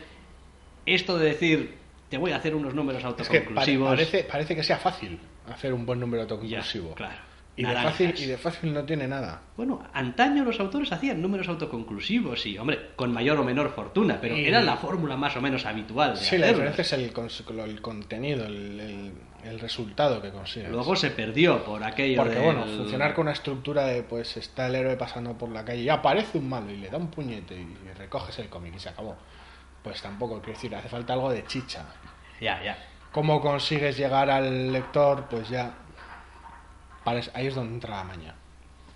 esto 0.87 1.19
de 1.19 1.27
decir, 1.27 1.77
te 2.09 2.17
voy 2.19 2.33
a 2.33 2.37
hacer 2.37 2.55
unos 2.55 2.75
números 2.75 3.03
Es 3.03 3.07
que 3.07 3.13
pare- 3.15 3.39
autoconclusivos... 3.39 3.89
parece, 3.91 4.25
parece 4.25 4.57
que 4.57 4.63
sea 4.63 4.79
fácil 4.79 5.19
hacer 5.53 5.73
un 5.73 5.85
buen 5.87 6.01
número 6.01 6.23
ya, 6.23 6.31
autoconclusivo. 6.35 6.95
claro. 6.95 7.30
Y, 7.57 7.65
de 7.65 7.75
fácil, 7.75 8.15
y 8.17 8.27
de 8.27 8.39
fácil 8.39 8.73
no 8.73 8.85
tiene 8.85 9.07
nada. 9.07 9.43
Bueno, 9.57 9.83
antaño 9.93 10.45
los 10.45 10.59
autores 10.61 10.91
hacían 10.93 11.21
números 11.21 11.49
autoconclusivos 11.49 12.47
y, 12.47 12.57
hombre, 12.59 12.91
con 12.97 13.13
mayor 13.13 13.39
o 13.39 13.45
menor 13.45 13.71
fortuna, 13.75 14.19
pero 14.21 14.37
Y- 14.37 14.47
era 14.47 14.63
la 14.63 14.77
fórmula 14.77 15.17
más 15.17 15.37
o 15.37 15.41
menos 15.43 15.67
habitual. 15.67 16.15
De 16.15 16.17
Sí, 16.21 16.39
la 16.39 16.47
hacerlos. 16.47 16.67
diferencia 16.75 16.83
es 16.83 16.93
el, 17.05 17.13
cons- 17.15 17.65
el 17.69 17.81
contenido, 17.83 18.47
el, 18.47 18.81
el- 18.81 19.13
el 19.45 19.59
resultado 19.59 20.21
que 20.23 20.31
consigues. 20.31 20.71
Luego 20.71 20.95
se 20.97 21.11
perdió 21.11 21.65
por 21.65 21.83
aquello 21.83 22.19
Porque 22.19 22.35
del- 22.37 22.45
bueno, 22.45 22.65
funcionar 22.65 23.15
con 23.15 23.23
una 23.23 23.33
estructura 23.33 23.85
de 23.87 24.03
pues 24.03 24.37
está 24.37 24.67
el 24.67 24.75
héroe 24.75 24.97
pasando 24.97 25.37
por 25.37 25.49
la 25.51 25.65
calle 25.65 25.83
y 25.83 25.89
aparece 25.89 26.39
un 26.39 26.49
malo 26.49 26.71
y 26.71 26.77
le 26.77 26.89
da 26.91 26.99
un 26.99 27.09
puñete 27.11 27.55
y, 27.55 27.61
y 27.89 27.93
recoges 27.99 28.39
el 28.39 28.49
cómic 28.49 28.75
y 28.77 28.79
se 28.79 28.91
acabó. 28.91 29.17
Pues 29.83 30.01
tampoco, 30.03 30.41
quiero 30.41 30.53
decir, 30.59 30.75
hace 30.75 30.89
falta 30.91 31.15
algo 31.15 31.31
de 31.31 31.45
chicha. 31.47 31.87
Ya, 32.41 32.63
ya. 32.63 32.79
¿Cómo 33.13 33.41
consigues 33.41 33.97
llegar 33.97 34.31
al 34.31 34.73
lector? 34.73 35.27
Pues 35.31 35.49
ya. 35.49 35.73
Ahí 37.05 37.47
es 37.47 37.55
donde 37.55 37.75
entra 37.75 37.97
la 37.97 38.05
maña. 38.05 38.35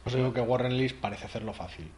Os 0.04 0.14
digo 0.14 0.32
que 0.32 0.40
Warren 0.40 0.72
Ellis 0.72 0.92
parece 0.92 1.26
hacerlo 1.26 1.52
fácil. 1.54 1.90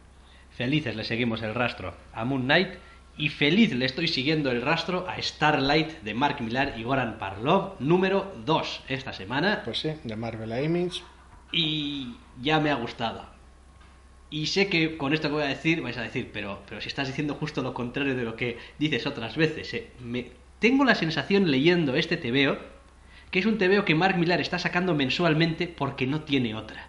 Felices 0.51 0.95
le 0.95 1.03
seguimos 1.03 1.41
el 1.41 1.53
rastro 1.53 1.93
a 2.13 2.25
Moon 2.25 2.43
Knight 2.43 2.69
y 3.17 3.29
feliz 3.29 3.73
le 3.73 3.85
estoy 3.85 4.07
siguiendo 4.07 4.51
el 4.51 4.61
rastro 4.61 5.07
a 5.09 5.21
Starlight 5.21 6.01
de 6.01 6.13
Mark 6.13 6.41
Millar 6.41 6.75
y 6.77 6.83
Goran 6.83 7.17
Parlov, 7.17 7.75
número 7.79 8.33
2 8.45 8.83
esta 8.89 9.13
semana. 9.13 9.61
Pues 9.65 9.79
sí, 9.79 9.91
de 10.03 10.15
Marvel 10.15 10.63
Image. 10.63 11.01
y 11.51 12.15
ya 12.41 12.59
me 12.59 12.71
ha 12.71 12.75
gustado. 12.75 13.25
Y 14.29 14.47
sé 14.47 14.67
que 14.67 14.97
con 14.97 15.13
esto 15.13 15.29
que 15.29 15.35
voy 15.35 15.43
a 15.43 15.47
decir 15.47 15.81
vais 15.81 15.97
a 15.97 16.01
decir, 16.01 16.31
pero, 16.33 16.61
pero 16.67 16.81
si 16.81 16.89
estás 16.89 17.07
diciendo 17.07 17.35
justo 17.35 17.61
lo 17.61 17.73
contrario 17.73 18.15
de 18.15 18.23
lo 18.23 18.35
que 18.35 18.57
dices 18.77 19.07
otras 19.07 19.37
veces. 19.37 19.73
¿eh? 19.73 19.91
Me, 19.99 20.31
tengo 20.59 20.83
la 20.83 20.95
sensación 20.95 21.49
leyendo 21.49 21.95
este 21.95 22.17
TVO 22.17 22.57
que 23.31 23.39
es 23.39 23.45
un 23.45 23.57
TVO 23.57 23.85
que 23.85 23.95
Mark 23.95 24.17
Millar 24.17 24.41
está 24.41 24.59
sacando 24.59 24.95
mensualmente 24.95 25.67
porque 25.67 26.07
no 26.07 26.21
tiene 26.21 26.55
otra. 26.55 26.87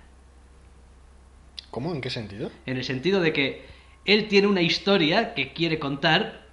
¿Cómo? 1.71 1.95
¿En 1.95 2.01
qué 2.01 2.11
sentido? 2.11 2.51
En 2.67 2.77
el 2.77 2.85
sentido 2.85 3.21
de 3.21 3.33
que 3.33 3.67
él 4.05 4.29
tiene 4.29 4.47
una 4.47 4.63
historia 4.63 5.35
que 5.35 5.53
quiere 5.53 5.79
contar, 5.79 6.47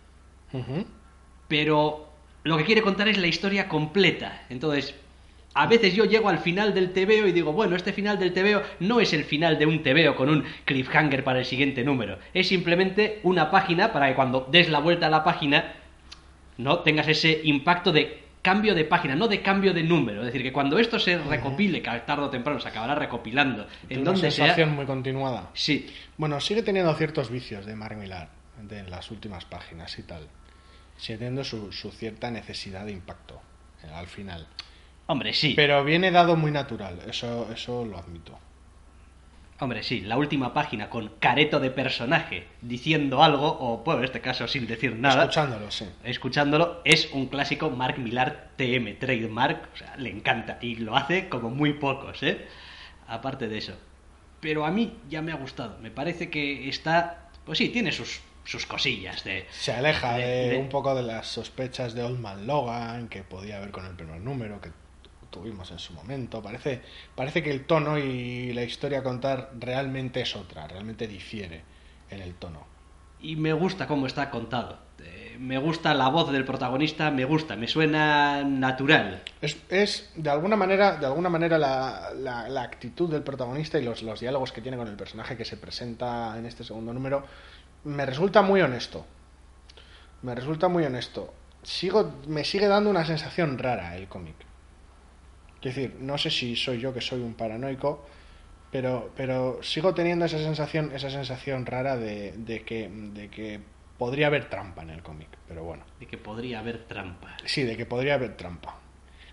pero 1.47 2.09
lo 2.43 2.57
que 2.57 2.65
quiere 2.65 2.81
contar 2.81 3.07
es 3.07 3.17
la 3.17 3.27
historia 3.27 3.69
completa. 3.69 4.43
Entonces, 4.49 4.93
a 5.53 5.67
veces 5.67 5.93
yo 5.93 6.03
llego 6.03 6.27
al 6.27 6.39
final 6.39 6.73
del 6.73 6.91
TVO 6.91 7.27
y 7.27 7.31
digo, 7.31 7.53
bueno, 7.53 7.77
este 7.77 7.93
final 7.93 8.19
del 8.19 8.33
TVO 8.33 8.61
no 8.81 8.99
es 8.99 9.13
el 9.13 9.23
final 9.23 9.57
de 9.57 9.65
un 9.65 9.83
TVO 9.83 10.15
con 10.17 10.29
un 10.29 10.43
cliffhanger 10.65 11.23
para 11.23 11.39
el 11.39 11.45
siguiente 11.45 11.85
número. 11.85 12.19
Es 12.33 12.49
simplemente 12.49 13.21
una 13.23 13.49
página 13.51 13.93
para 13.93 14.09
que 14.09 14.15
cuando 14.15 14.47
des 14.51 14.69
la 14.69 14.79
vuelta 14.79 15.07
a 15.07 15.09
la 15.09 15.23
página, 15.23 15.75
no 16.57 16.79
tengas 16.79 17.07
ese 17.07 17.39
impacto 17.45 17.93
de 17.93 18.24
cambio 18.45 18.75
de 18.75 18.85
página, 18.85 19.15
no 19.15 19.27
de 19.27 19.41
cambio 19.41 19.73
de 19.73 19.81
número. 19.81 20.19
Es 20.19 20.27
decir, 20.27 20.43
que 20.43 20.53
cuando 20.53 20.77
esto 20.77 20.99
se 20.99 21.17
recopile, 21.17 21.81
que 21.81 21.89
tarde 22.05 22.25
o 22.25 22.29
temprano 22.29 22.59
se 22.59 22.69
acabará 22.69 22.93
recopilando, 22.93 23.65
en 23.89 24.01
una 24.01 24.11
donde 24.11 24.29
sensación 24.29 24.69
sea... 24.69 24.75
muy 24.75 24.85
continuada. 24.85 25.49
Sí, 25.55 25.89
Bueno, 26.15 26.39
sigue 26.39 26.61
teniendo 26.61 26.93
ciertos 26.93 27.31
vicios 27.31 27.65
de 27.65 27.75
Mark 27.75 27.97
Millar 27.97 28.29
de 28.61 28.87
las 28.87 29.09
últimas 29.09 29.45
páginas 29.45 29.97
y 29.97 30.03
tal. 30.03 30.27
Sigue 30.95 31.17
teniendo 31.17 31.43
su, 31.43 31.71
su 31.71 31.89
cierta 31.89 32.29
necesidad 32.29 32.85
de 32.85 32.91
impacto 32.91 33.41
eh, 33.83 33.89
al 33.91 34.05
final. 34.05 34.47
hombre, 35.07 35.33
sí. 35.33 35.53
Pero 35.55 35.83
viene 35.83 36.11
dado 36.11 36.35
muy 36.35 36.51
natural, 36.51 36.99
eso, 37.07 37.49
eso 37.51 37.83
lo 37.83 37.97
admito. 37.97 38.37
Hombre, 39.57 39.83
sí, 39.83 40.01
la 40.01 40.17
última 40.17 40.53
página 40.53 40.89
con 40.89 41.07
careto 41.19 41.61
de 41.61 41.71
personaje 41.71 42.45
diciendo 42.61 43.23
algo, 43.23 43.57
o 43.61 43.77
bueno, 43.85 43.99
en 43.99 44.05
este 44.05 44.19
caso 44.19 44.49
sin 44.49 44.67
decir 44.67 44.95
nada. 44.97 45.21
Escuchándolo, 45.23 45.71
sí. 45.71 45.85
Escuchándolo, 46.03 46.81
es 46.83 47.09
un 47.13 47.27
clásico 47.27 47.69
Mark 47.69 47.97
Millar 47.97 48.49
TM, 48.57 48.97
trademark, 48.99 49.69
o 49.73 49.77
sea, 49.77 49.95
le 49.95 50.09
encanta. 50.09 50.57
Y 50.61 50.75
lo 50.75 50.97
hace 50.97 51.29
como 51.29 51.49
muy 51.51 51.71
pocos, 51.73 52.21
¿eh? 52.23 52.45
Aparte 53.07 53.47
de 53.47 53.57
eso. 53.59 53.73
Pero 54.41 54.65
a 54.65 54.71
mí 54.71 54.93
ya 55.09 55.21
me 55.21 55.31
ha 55.31 55.35
gustado. 55.35 55.77
Me 55.81 55.89
parece 55.89 56.29
que 56.29 56.67
está. 56.67 57.29
Pues 57.45 57.57
sí, 57.57 57.69
tiene 57.69 57.93
sus, 57.93 58.19
sus 58.43 58.65
cosillas 58.65 59.23
de. 59.23 59.45
Se 59.51 59.71
aleja 59.71 60.17
de- 60.17 60.25
de, 60.25 60.49
de- 60.49 60.57
un 60.57 60.67
poco 60.67 60.93
de 60.95 61.03
las 61.03 61.27
sospechas 61.27 61.93
de 61.95 62.03
Old 62.03 62.19
Man 62.19 62.45
Logan, 62.45 63.07
que 63.07 63.23
podía 63.23 63.57
haber 63.57 63.71
con 63.71 63.85
el 63.85 63.93
primer 63.95 64.19
número, 64.19 64.59
que 64.59 64.71
tuvimos 65.39 65.69
en 65.71 65.79
su 65.79 65.93
momento. 65.93 66.41
Parece, 66.41 66.81
parece 67.15 67.43
que 67.43 67.51
el 67.51 67.65
tono 67.65 67.97
y 67.97 68.53
la 68.53 68.63
historia 68.63 68.99
a 68.99 69.03
contar 69.03 69.51
realmente 69.59 70.21
es 70.21 70.35
otra, 70.35 70.67
realmente 70.67 71.07
difiere 71.07 71.63
en 72.09 72.21
el 72.21 72.33
tono. 72.35 72.65
Y 73.19 73.35
me 73.35 73.53
gusta 73.53 73.87
cómo 73.87 74.07
está 74.07 74.29
contado. 74.29 74.79
Eh, 75.03 75.35
me 75.39 75.57
gusta 75.57 75.93
la 75.93 76.07
voz 76.09 76.31
del 76.31 76.45
protagonista, 76.45 77.11
me 77.11 77.25
gusta, 77.25 77.55
me 77.55 77.67
suena 77.67 78.43
natural. 78.43 79.23
Es, 79.41 79.57
es, 79.69 80.11
de 80.15 80.29
alguna 80.29 80.55
manera, 80.55 80.95
de 80.97 81.05
alguna 81.05 81.29
manera 81.29 81.57
la, 81.57 82.11
la- 82.15 82.47
la 82.49 82.61
actitud 82.63 83.09
del 83.11 83.23
protagonista 83.23 83.77
y 83.79 83.83
los, 83.83 84.03
los 84.03 84.19
diálogos 84.21 84.51
que 84.53 84.61
tiene 84.61 84.77
con 84.77 84.87
el 84.87 84.95
personaje 84.95 85.35
que 85.37 85.43
se 85.45 85.57
presenta 85.57 86.35
en 86.37 86.45
este 86.45 86.63
segundo 86.63 86.93
número 86.93 87.23
me 87.83 88.05
resulta 88.05 88.41
muy 88.41 88.61
honesto. 88.61 89.05
Me 90.21 90.33
resulta 90.33 90.67
muy 90.69 90.83
honesto. 90.85 91.33
Sigo, 91.63 92.13
me 92.27 92.43
sigue 92.43 92.67
dando 92.67 92.89
una 92.89 93.05
sensación 93.05 93.57
rara 93.57 93.95
el 93.97 94.07
cómic. 94.07 94.35
Quiero 95.65 95.81
decir, 95.81 95.97
no 95.99 96.15
sé 96.19 96.29
si 96.29 96.55
soy 96.55 96.79
yo 96.79 96.93
que 96.93 97.01
soy 97.01 97.21
un 97.21 97.33
paranoico, 97.33 98.05
pero, 98.71 99.11
pero 99.17 99.63
sigo 99.63 99.95
teniendo 99.95 100.25
esa 100.25 100.37
sensación, 100.37 100.91
esa 100.93 101.09
sensación 101.09 101.65
rara 101.65 101.97
de, 101.97 102.33
de 102.33 102.61
que, 102.61 102.87
de 102.87 103.29
que 103.29 103.59
podría 103.97 104.27
haber 104.27 104.47
trampa 104.47 104.83
en 104.83 104.91
el 104.91 105.01
cómic. 105.01 105.27
Pero 105.47 105.63
bueno. 105.63 105.83
De 105.99 106.05
que 106.05 106.19
podría 106.19 106.59
haber 106.59 106.85
trampa. 106.85 107.35
Sí, 107.45 107.63
de 107.63 107.75
que 107.75 107.87
podría 107.87 108.13
haber 108.13 108.37
trampa. 108.37 108.77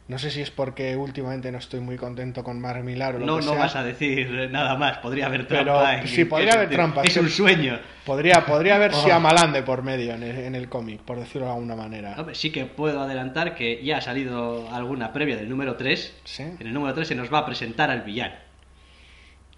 No 0.08 0.18
sé 0.18 0.30
si 0.30 0.40
es 0.40 0.50
porque 0.50 0.96
últimamente 0.96 1.50
no 1.52 1.58
estoy 1.58 1.80
muy 1.80 1.96
contento 1.96 2.42
con 2.42 2.60
Mark 2.60 2.82
Millar 2.82 3.14
o 3.14 3.18
lo 3.20 3.24
No, 3.26 3.38
que 3.38 3.44
no 3.46 3.52
sea. 3.52 3.60
vas 3.60 3.76
a 3.76 3.84
decir 3.84 4.48
nada 4.50 4.76
más, 4.76 4.98
podría 4.98 5.26
haber 5.26 5.46
Pero, 5.46 5.64
trampa. 5.64 5.98
en- 6.00 6.08
sí, 6.08 6.24
podría 6.24 6.54
haber 6.54 6.70
trampa, 6.70 7.02
Es 7.02 7.16
un 7.16 7.30
sueño. 7.30 7.78
Podría, 8.04 8.44
podría 8.44 8.74
haber 8.76 8.90
Oh. 8.94 9.52
De 9.52 9.62
por 9.62 9.82
medio 9.82 10.12
en 10.14 10.22
el, 10.24 10.36
en 10.38 10.54
el 10.56 10.68
cómic, 10.68 11.00
por 11.02 11.18
decirlo 11.20 11.46
de 11.46 11.52
alguna 11.54 11.76
manera. 11.76 12.16
Hombre, 12.18 12.34
sí 12.34 12.50
que 12.50 12.66
puedo 12.66 13.00
adelantar 13.00 13.54
que 13.54 13.82
ya 13.84 13.98
ha 13.98 14.00
salido 14.00 14.68
alguna 14.74 15.12
previa 15.12 15.36
del 15.36 15.48
número 15.48 15.76
3. 15.76 16.14
Sí. 16.24 16.42
En 16.42 16.58
el 16.66 16.74
número 16.74 16.94
3 16.94 17.06
se 17.08 17.14
nos 17.14 17.32
va 17.32 17.38
a 17.38 17.46
presentar 17.46 17.88
al 17.90 18.02
villano. 18.02 18.34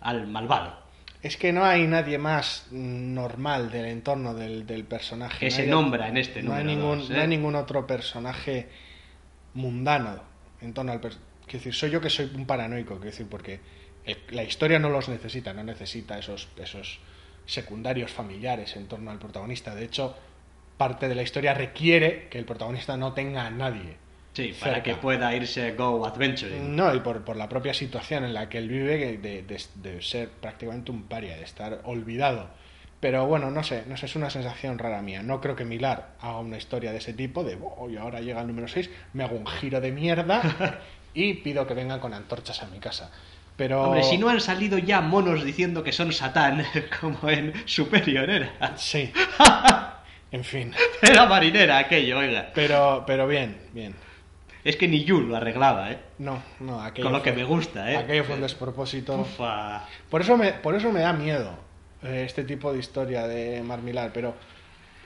Al 0.03 0.27
malvado. 0.27 0.79
Es 1.23 1.39
que 1.39 1.55
no 1.55 1.65
hay 1.65 1.87
nadie 1.87 2.19
más 2.19 2.69
normal 2.71 3.71
del 3.71 3.87
entorno 3.87 4.35
del, 4.35 4.67
del 4.67 4.85
personaje. 4.85 5.39
Que 5.41 5.47
No 5.51 5.57
se 5.57 5.63
hay- 5.63 5.69
nombra 5.69 6.09
en 6.09 6.19
este 6.19 6.43
no 6.43 6.53
hay, 6.53 6.65
número 6.65 6.81
ningún, 6.81 6.99
dos, 6.99 7.11
no 7.11 7.17
¿eh? 7.17 7.21
hay 7.23 7.29
ningún 7.29 7.55
otro 7.57 7.87
personaje 7.87 8.69
mundano 9.55 10.34
en 10.64 10.72
torno 10.74 10.92
al. 10.92 11.00
Quiero 11.00 11.18
decir, 11.59 11.74
soy 11.74 11.90
yo 11.90 12.00
que 12.00 12.11
soy 12.11 12.31
un 12.35 12.46
paranoico, 12.46 12.94
quiero 12.94 13.11
decir, 13.11 13.27
porque 13.29 13.61
el- 14.05 14.18
la 14.31 14.42
historia 14.42 14.79
no 14.79 14.88
los 14.88 15.09
necesita, 15.09 15.53
no 15.53 15.62
necesita 15.62 16.18
esos, 16.18 16.48
esos 16.57 16.98
secundarios 17.46 18.11
familiares 18.11 18.74
en 18.77 18.87
torno 18.88 19.11
al 19.11 19.18
protagonista. 19.18 19.74
De 19.74 19.85
hecho, 19.85 20.16
parte 20.79 21.09
de 21.09 21.14
la 21.14 21.22
historia 21.22 21.55
requiere 21.55 22.29
que 22.29 22.38
el 22.38 22.44
protagonista 22.44 22.96
no 22.96 23.12
tenga 23.12 23.46
a 23.46 23.50
nadie. 23.50 23.96
Sí, 24.33 24.53
para 24.59 24.83
que 24.83 24.94
pueda 24.96 25.35
irse 25.37 25.72
Go 25.72 26.05
Adventuring. 26.07 26.74
No, 26.74 26.92
y 26.92 26.98
por, 27.00 27.22
por 27.24 27.37
la 27.37 27.48
propia 27.48 27.72
situación 27.72 28.24
en 28.24 28.35
la 28.35 28.48
que 28.48 28.59
él 28.59 28.68
vive, 28.68 29.18
de- 29.18 29.42
de 29.42 30.03
ser 30.03 30.29
prácticamente 30.31 30.90
un 30.90 31.05
paria, 31.05 31.37
de 31.37 31.44
estar 31.44 31.81
olvidado. 31.85 32.50
Pero 33.05 33.27
bueno, 33.27 33.51
no 33.51 33.62
sé, 33.62 33.85
no 33.87 33.99
sé, 33.99 34.07
es 34.07 34.17
una 34.17 34.31
sensación 34.31 34.79
rara 34.79 35.03
mía. 35.03 35.23
No 35.23 35.38
creo 35.38 35.55
que 35.55 35.67
Milar 35.67 36.14
haga 36.23 36.38
una 36.38 36.57
historia 36.57 36.90
de 36.90 36.97
ese 36.97 37.12
tipo, 37.12 37.45
de, 37.45 37.59
oh, 37.61 37.90
y 37.90 37.99
ahora 37.99 38.23
llega 38.23 38.40
el 38.40 38.47
número 38.47 38.67
6, 38.67 38.88
me 39.12 39.25
hago 39.25 39.37
un 39.37 39.47
giro 39.47 39.79
de 39.83 39.93
mierda 39.93 40.81
y 41.12 41.35
pido 41.35 41.67
que 41.67 41.75
vengan 41.75 42.01
con 42.01 42.14
antorchas 42.14 42.62
a 42.62 42.67
mi 42.69 42.79
casa. 42.79 43.11
Pero... 43.59 43.83
Hombre, 43.83 44.05
si 44.05 44.17
no 44.17 44.31
han 44.31 44.40
salido 44.40 44.79
ya 44.79 45.03
monos 45.03 45.45
diciendo 45.45 45.85
que 45.85 45.93
son 45.93 46.14
Satán, 46.14 46.64
como 47.01 47.29
en 47.29 47.53
Superior 47.67 48.31
era. 48.31 48.73
Sí. 48.79 49.12
en 50.33 50.43
fin. 50.43 50.73
Era 51.03 51.27
marinera 51.27 51.77
aquello, 51.77 52.21
oiga. 52.21 52.53
Pero, 52.55 53.05
pero 53.07 53.27
bien, 53.27 53.69
bien. 53.75 53.95
Es 54.64 54.77
que 54.77 54.88
ni 54.88 55.05
Yul 55.05 55.29
lo 55.29 55.37
arreglaba, 55.37 55.93
¿eh? 55.93 55.99
No, 56.21 56.43
no, 56.61 56.81
aquello 56.81 57.05
Con 57.05 57.12
lo 57.12 57.23
que 57.23 57.35
fue- 57.35 57.43
me 57.43 57.47
gusta, 57.47 57.93
¿eh? 57.93 57.99
Aquello 57.99 58.25
fue 58.25 58.37
un 58.37 58.40
despropósito. 58.40 59.19
Ufa. 59.19 59.85
Por 60.09 60.23
eso 60.23 60.38
me, 60.38 60.53
por 60.55 60.75
eso 60.75 60.90
me 60.90 61.01
da 61.01 61.12
miedo 61.12 61.63
este 62.05 62.45
tipo 62.45 62.73
de 62.73 62.79
historia 62.79 63.27
de 63.27 63.62
Mar 63.62 63.83
Millar, 63.83 64.11
pero 64.12 64.35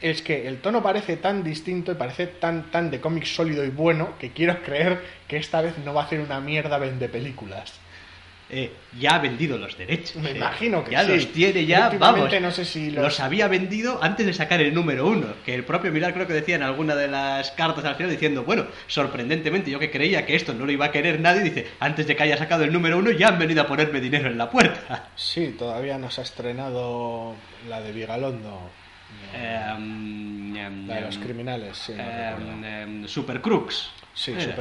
es 0.00 0.22
que 0.22 0.46
el 0.46 0.61
tono 0.61 0.82
parece 0.82 1.16
tan 1.16 1.42
distinto 1.42 1.92
y 1.92 1.94
parece 1.94 2.26
tan, 2.26 2.70
tan 2.70 2.90
de 2.90 3.00
cómic 3.00 3.24
sólido 3.24 3.64
y 3.64 3.70
bueno 3.70 4.18
que 4.18 4.32
quiero 4.32 4.62
creer 4.64 5.00
que 5.26 5.37
esta 5.37 5.61
vez 5.61 5.78
no 5.78 5.94
va 5.94 6.02
a 6.02 6.04
hacer 6.04 6.20
una 6.20 6.40
mierda 6.40 6.78
vende 6.78 7.08
películas. 7.08 7.74
Eh, 8.50 8.72
ya 8.98 9.16
ha 9.16 9.18
vendido 9.18 9.58
los 9.58 9.76
derechos. 9.76 10.16
Me 10.16 10.30
eh. 10.30 10.37
imagino 10.37 10.82
que 10.82 10.92
ya 10.92 11.04
sí. 11.04 11.14
los 11.14 11.32
tiene 11.32 11.66
ya, 11.66 11.90
vamos. 11.90 12.30
no 12.40 12.50
sé 12.50 12.64
si 12.64 12.90
los- 12.90 13.04
los... 13.04 13.20
había 13.20 13.46
vendido 13.46 14.02
antes 14.02 14.24
de 14.24 14.32
sacar 14.32 14.61
el 14.62 14.72
número 14.72 15.06
uno. 15.06 15.34
Que 15.44 15.54
el 15.54 15.64
propio 15.64 15.92
Mirar 15.92 16.14
creo 16.14 16.26
que 16.26 16.32
decía 16.32 16.56
en 16.56 16.62
alguna 16.62 16.94
de 16.94 17.08
las 17.08 17.50
cartas 17.50 17.84
al 17.84 17.96
final 17.96 18.11
diciendo, 18.11 18.44
bueno, 18.44 18.66
sorprendentemente 18.87 19.70
yo 19.70 19.78
que 19.78 19.90
creía 19.90 20.24
que 20.24 20.34
esto 20.34 20.54
no 20.54 20.64
lo 20.64 20.72
iba 20.72 20.87
a 20.87 20.92
querer 20.92 21.20
nadie, 21.20 21.42
dice, 21.42 21.66
antes 21.78 22.06
de 22.06 22.16
que 22.16 22.22
haya 22.22 22.38
sacado 22.38 22.64
el 22.64 22.72
número 22.72 22.96
uno 22.98 23.11
ya 23.11 23.28
han 23.28 23.38
venido 23.38 23.61
a 23.62 23.66
ponerme 23.66 24.00
dinero 24.00 24.28
en 24.30 24.38
la 24.38 24.50
puerta. 24.50 25.11
Sí, 25.14 25.54
todavía 25.58 25.98
no 25.98 26.11
se 26.11 26.22
ha 26.22 26.24
estrenado 26.24 27.34
la 27.68 27.80
de 27.82 27.92
Vigalondo, 27.92 28.70
Em, 29.34 30.56
em, 30.56 30.87
la 30.87 30.94
de 30.96 31.00
los 31.02 31.18
criminales, 31.18 31.76
sí, 31.76 31.92
no 31.94 32.02
em, 32.02 32.64
em, 32.64 33.08
Super 33.08 33.40
Crux. 33.40 33.90
Sí, 34.14 34.32
Era. 34.32 34.54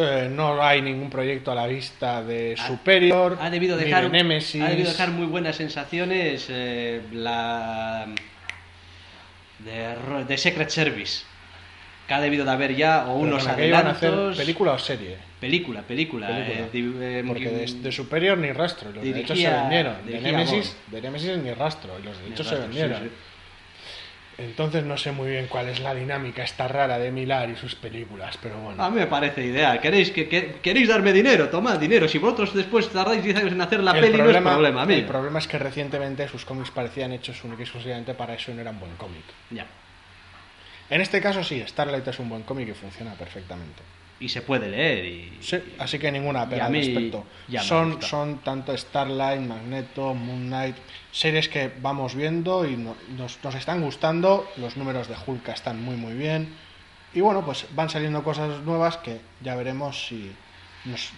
Eh, 0.00 0.28
no 0.30 0.62
hay 0.62 0.80
ningún 0.80 1.10
proyecto 1.10 1.50
a 1.50 1.56
la 1.56 1.66
vista 1.66 2.22
de 2.22 2.56
Superior. 2.56 3.36
Ha 3.40 3.50
debido 3.50 3.76
ni 3.76 3.82
dejar, 3.84 4.04
de 4.04 4.10
Nemesis. 4.10 4.62
ha 4.62 4.68
debido 4.68 4.90
dejar 4.90 5.10
muy 5.10 5.26
buenas 5.26 5.56
sensaciones 5.56 6.46
eh, 6.48 7.02
la 7.12 8.06
de, 9.58 10.38
Secret 10.38 10.70
Service. 10.70 11.24
Que 12.06 12.14
ha 12.14 12.20
debido 12.20 12.44
de 12.44 12.50
haber 12.52 12.76
ya 12.76 13.06
o 13.08 13.16
unos 13.16 13.44
a 13.48 13.52
hacer 13.52 13.74
adelantos. 13.74 14.36
película 14.36 14.72
o 14.72 14.78
serie. 14.78 15.16
Película, 15.40 15.82
película. 15.82 16.28
Película. 16.28 16.66
eh, 16.72 17.18
eh, 17.18 17.24
Porque 17.26 17.50
de, 17.50 17.66
mm, 17.66 17.82
de 17.82 17.92
Superior 17.92 18.38
ni 18.38 18.52
rastro. 18.52 18.90
y 18.90 18.94
Los 18.94 19.04
derechos 19.04 19.36
se 19.36 19.50
vendieron. 19.50 20.06
De 20.06 20.20
Nemesis, 20.20 20.76
de 20.86 21.02
Nemesis 21.02 21.38
ni 21.38 21.52
rastro. 21.54 21.98
Y 22.00 22.04
los 22.04 22.16
derechos 22.22 22.46
se 22.46 22.54
rastro, 22.54 22.68
vendieron. 22.68 23.02
sí. 23.02 23.10
Entonces 24.38 24.84
no 24.84 24.96
sé 24.96 25.10
muy 25.10 25.30
bien 25.30 25.48
cuál 25.48 25.68
es 25.68 25.80
la 25.80 25.92
dinámica 25.94 26.44
esta 26.44 26.68
rara 26.68 26.96
de 26.98 27.10
Milar 27.10 27.50
y 27.50 27.56
sus 27.56 27.74
películas. 27.74 28.38
Pero 28.40 28.56
bueno. 28.58 28.80
A 28.82 28.88
mí 28.88 28.96
me 29.00 29.08
parece 29.08 29.44
ideal. 29.44 29.80
¿Queréis, 29.80 30.12
que, 30.12 30.28
que- 30.28 30.60
¿Queréis 30.62 30.88
darme 30.88 31.12
dinero? 31.12 31.48
Tomad 31.48 31.78
dinero. 31.78 32.06
Si 32.06 32.18
vosotros 32.18 32.54
después 32.54 32.88
tardáis 32.88 33.24
10 33.24 33.36
años 33.36 33.52
en 33.52 33.60
hacer 33.60 33.82
la 33.82 33.92
peli, 33.92 34.16
no 34.16 34.30
es 34.30 34.36
problema 34.36 34.86
mío. 34.86 34.96
el 34.98 35.06
problema 35.06 35.40
es 35.40 35.48
que 35.48 35.58
recientemente 35.58 36.28
sus 36.28 36.44
cómics 36.44 36.70
parecían 36.70 37.10
hechos 37.12 37.36
únicamente 37.42 37.64
exclusivamente 37.64 38.14
para 38.14 38.34
eso 38.34 38.52
y 38.52 38.54
no 38.54 38.60
eran 38.60 38.78
buen 38.78 38.94
cómic. 38.96 39.24
Ya. 39.50 39.66
En 40.88 41.00
este 41.00 41.20
caso 41.20 41.42
sí, 41.42 41.62
Starlight 41.66 42.06
es 42.06 42.18
un 42.20 42.28
buen 42.28 42.42
cómic 42.44 42.68
y 42.68 42.74
funciona 42.74 43.14
perfectamente. 43.14 43.82
Y 44.20 44.28
se 44.28 44.42
puede 44.42 44.68
leer. 44.68 45.04
Y, 45.04 45.38
Sí, 45.40 45.58
así 45.78 45.98
que 45.98 46.10
ninguna 46.10 46.44
Y 46.44 46.46
pega 46.48 46.64
a 46.64 46.66
al 46.66 46.74
respecto. 46.74 47.24
Son, 47.60 48.02
son 48.02 48.38
tanto 48.38 48.76
Starlight, 48.76 49.40
Magneto, 49.40 50.12
Moon 50.14 50.46
Knight, 50.48 50.76
series 51.12 51.48
que 51.48 51.70
vamos 51.80 52.14
viendo 52.16 52.66
y 52.66 52.76
no- 52.76 52.96
nos, 53.16 53.38
nos 53.44 53.54
están 53.54 53.80
gustando. 53.80 54.48
Los 54.56 54.76
números 54.76 55.06
de 55.08 55.14
Hulk 55.24 55.48
están 55.48 55.80
muy, 55.82 55.94
muy 55.96 56.14
bien. 56.14 56.48
Y 57.14 57.20
bueno, 57.20 57.44
pues 57.44 57.66
van 57.74 57.88
saliendo 57.88 58.22
cosas 58.24 58.60
nuevas 58.62 58.96
que 58.98 59.20
ya 59.40 59.54
veremos 59.54 60.06
si 60.08 60.32
nos, 60.84 61.10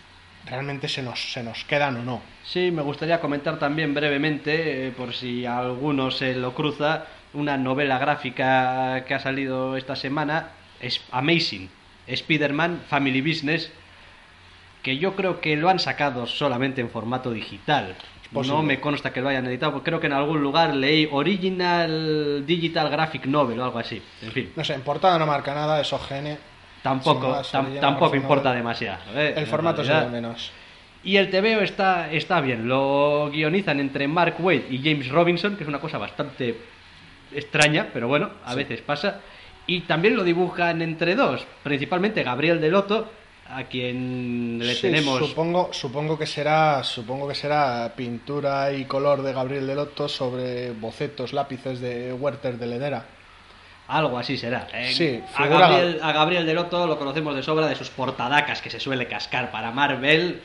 realmente 0.47 0.87
se 0.89 1.03
nos, 1.03 1.33
se 1.33 1.43
nos 1.43 1.65
quedan 1.65 1.97
o 1.97 2.03
no. 2.03 2.21
Sí, 2.45 2.71
me 2.71 2.83
gustaría 2.83 3.21
comentar 3.21 3.59
también 3.59 3.95
brevemente, 3.95 4.89
eh, 4.89 4.91
por 4.93 5.15
si 5.15 5.47
a 5.47 5.59
alguno 5.59 6.11
se 6.11 6.35
lo 6.35 6.55
cruza, 6.55 7.07
una 7.33 7.57
novela 7.57 7.99
gráfica 7.99 9.05
que 9.07 9.15
ha 9.15 9.21
salido 9.21 9.77
esta 9.77 9.97
semana, 9.97 10.51
es 10.81 11.01
Amazing, 11.11 11.69
Spider-Man 12.15 12.83
Family 12.89 13.21
Business, 13.21 13.71
que 14.83 14.99
yo 14.99 15.15
creo 15.15 15.41
que 15.41 15.57
lo 15.57 15.69
han 15.69 15.79
sacado 15.79 16.27
solamente 16.27 16.81
en 16.81 16.91
formato 16.91 17.31
digital. 17.31 17.95
No 18.33 18.63
me 18.63 18.79
consta 18.81 19.13
que 19.13 19.21
lo 19.21 19.29
hayan 19.29 19.47
editado, 19.47 19.73
porque 19.73 19.87
creo 19.91 20.01
que 20.01 20.07
en 20.07 20.13
algún 20.13 20.41
lugar 20.41 20.73
leí 20.75 21.09
Original 21.11 22.45
Digital 22.47 22.89
Graphic 22.89 23.27
Novel 23.27 23.59
o 23.61 23.65
algo 23.65 23.79
así. 23.79 24.01
En 24.23 24.31
fin, 24.33 24.53
No 24.55 24.63
sé, 24.65 24.75
en 24.75 24.83
portada 24.83 25.19
no 25.19 25.27
marca 25.27 25.53
nada, 25.55 25.81
es 25.81 25.93
OGN. 25.93 26.39
tampoco, 26.83 27.29
más, 27.29 27.53
tam- 27.53 27.79
tampoco 27.81 28.15
importa 28.17 28.45
Novel. 28.51 28.59
demasiado. 28.59 29.03
¿eh? 29.17 29.33
El 29.37 29.43
En 29.45 29.47
formato 29.49 29.83
de 29.83 30.07
menos. 30.07 30.53
Y 31.03 31.17
el 31.17 31.29
TVO 31.31 31.61
está, 31.63 32.11
está 32.13 32.41
bien, 32.41 32.69
lo 32.69 33.31
guionizan 33.33 33.81
entre 33.81 34.07
Mark 34.07 34.37
Waid 34.39 34.71
y 34.71 34.79
James 34.79 35.09
Robinson, 35.09 35.57
que 35.57 35.65
es 35.65 35.69
una 35.69 35.81
cosa 35.81 35.99
bastante 35.99 36.55
extraña, 37.35 37.89
pero 37.93 38.07
bueno, 38.07 38.31
a 38.45 38.51
Sí. 38.53 38.57
veces 38.59 38.81
pasa. 38.83 39.21
Y 39.71 39.83
también 39.83 40.17
lo 40.17 40.25
dibujan 40.25 40.83
entre 40.83 41.15
dos, 41.15 41.47
principalmente 41.63 42.25
Gabriel 42.25 42.61
Delotto, 42.61 43.09
a 43.49 43.63
quien 43.63 44.59
le 44.59 44.75
Sí, 44.75 44.83
tenemos 44.83 45.21
Supongo, 45.21 45.73
supongo 45.73 46.19
que 46.19 46.27
será, 46.27 46.83
supongo 46.83 47.29
que 47.29 47.37
será 47.37 47.93
pintura 47.95 48.73
y 48.73 48.85
color 48.87 49.23
de 49.23 49.33
Gabriel 49.33 49.69
Delotto 49.69 50.09
sobre 50.09 50.73
bocetos, 50.73 51.33
lápices 51.33 51.79
de 51.79 52.13
Werther 52.13 52.59
de 52.59 52.67
Ledera. 52.67 53.05
Algo 53.87 54.19
así 54.19 54.37
será. 54.37 54.67
Eh, 54.75 54.93
Sí, 54.93 55.23
a, 55.37 55.47
Gabriel, 55.47 56.01
a 56.03 56.11
Gabriel 56.15 56.47
Delotto 56.47 56.89
lo 56.89 56.99
conocemos 56.99 57.37
de 57.37 57.45
sobra 57.45 57.69
de 57.69 57.77
sus 57.77 57.91
portadacas 57.91 58.61
que 58.61 58.71
se 58.71 58.81
suele 58.81 59.07
cascar 59.07 59.53
para 59.53 59.71
Marvel, 59.71 60.41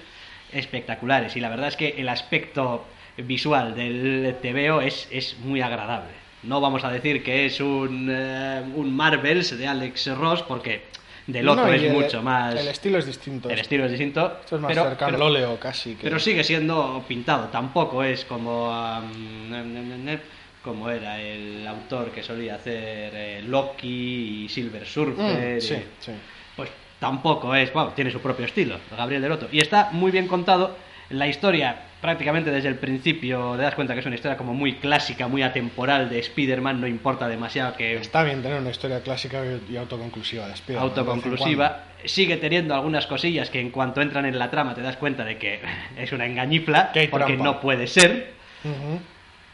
espectaculares. 0.52 1.36
Y 1.36 1.40
la 1.40 1.50
verdad 1.50 1.70
es 1.70 1.78
que 1.78 1.96
el 1.98 2.10
aspecto 2.10 2.86
visual 3.18 3.74
del 3.74 4.36
TVO 4.40 4.82
es, 4.82 5.08
es 5.10 5.40
muy 5.40 5.62
agradable. 5.62 6.25
No 6.48 6.62
vamos 6.62 6.84
a 6.84 6.92
decir 6.92 7.24
que 7.24 7.46
es 7.46 7.60
un, 7.60 8.08
eh, 8.12 8.62
un 8.76 8.96
Marvels 8.96 9.58
de 9.58 9.68
Alex 9.68 10.16
Ross, 10.18 10.42
porque 10.44 10.84
Delotto 11.28 11.66
No, 11.66 11.74
y 11.74 11.78
es 11.78 11.84
el- 11.84 11.92
mucho 11.94 12.22
más... 12.22 12.56
El 12.56 12.68
estilo 12.68 13.00
es 13.00 13.06
distinto. 13.08 13.50
el 13.50 13.60
estilo 13.60 13.86
es 13.86 13.92
distinto. 13.92 14.38
Esto 14.42 14.58
es 14.58 14.62
más 14.62 14.70
pero, 14.70 14.84
cercano 14.84 15.16
al 15.16 15.22
óleo 15.24 15.60
casi. 15.60 15.96
Que... 15.96 16.04
pero 16.04 16.20
sigue 16.20 16.44
siendo 16.44 17.04
pintado, 17.08 17.48
tampoco 17.48 18.04
es 18.04 18.26
como 18.26 18.70
um, 18.70 20.18
como 20.64 20.90
era 20.90 21.20
el 21.22 21.66
autor 21.68 22.12
que 22.12 22.24
solía 22.24 22.56
hacer 22.56 23.12
eh, 23.16 23.42
Loki 23.46 24.46
y 24.46 24.50
Silver 24.50 24.86
Surfer. 24.86 25.56
Mm, 25.56 25.58
y- 25.58 25.62
sí, 25.62 25.78
sí. 26.00 26.12
Pues 26.56 26.70
tampoco 27.00 27.54
es, 27.56 27.72
bueno, 27.74 27.92
tiene 27.96 28.12
su 28.12 28.20
propio 28.20 28.46
estilo, 28.46 28.78
Gabriel 28.96 29.22
Delotto. 29.22 29.48
Y 29.52 29.60
está 29.60 29.90
muy 29.92 30.12
bien 30.12 30.28
contado 30.28 30.76
la 31.10 31.28
historia, 31.28 31.76
prácticamente 32.06 32.52
desde 32.52 32.70
el 32.70 32.76
principio, 32.76 33.56
te 33.56 33.64
das 33.64 33.74
cuenta 33.74 33.96
que 33.96 34.02
es 34.02 34.06
una 34.06 34.14
historia 34.14 34.38
como 34.38 34.54
muy 34.54 34.76
clásica, 34.76 35.28
muy 35.28 35.42
atemporal 35.42 36.08
de 36.08 36.20
Spider-Man, 36.20 36.80
no 36.80 36.86
importa 36.86 37.28
demasiado 37.28 37.76
que 37.76 37.96
Está 37.96 38.22
bien 38.22 38.44
tener 38.44 38.62
una 38.62 38.70
historia 38.70 39.02
clásica 39.02 39.42
y 39.68 39.76
autoconclusiva 39.76 40.46
de 40.46 40.54
Spider-Man, 40.54 40.90
autoconclusiva. 40.90 41.84
Sigue 42.04 42.38
teniendo 42.38 42.76
algunas 42.76 43.08
cosillas 43.08 43.50
que 43.50 43.60
en 43.60 43.72
cuanto 43.72 44.02
entran 44.02 44.28
en 44.28 44.38
la 44.38 44.52
trama 44.52 44.76
te 44.76 44.82
das 44.82 44.98
cuenta 44.98 45.26
de 45.26 45.40
que 45.40 45.62
es 45.98 46.12
una 46.12 46.28
engañifla, 46.28 46.92
porque 47.10 47.26
trampa. 47.26 47.44
no 47.44 47.60
puede 47.60 47.88
ser. 47.88 48.36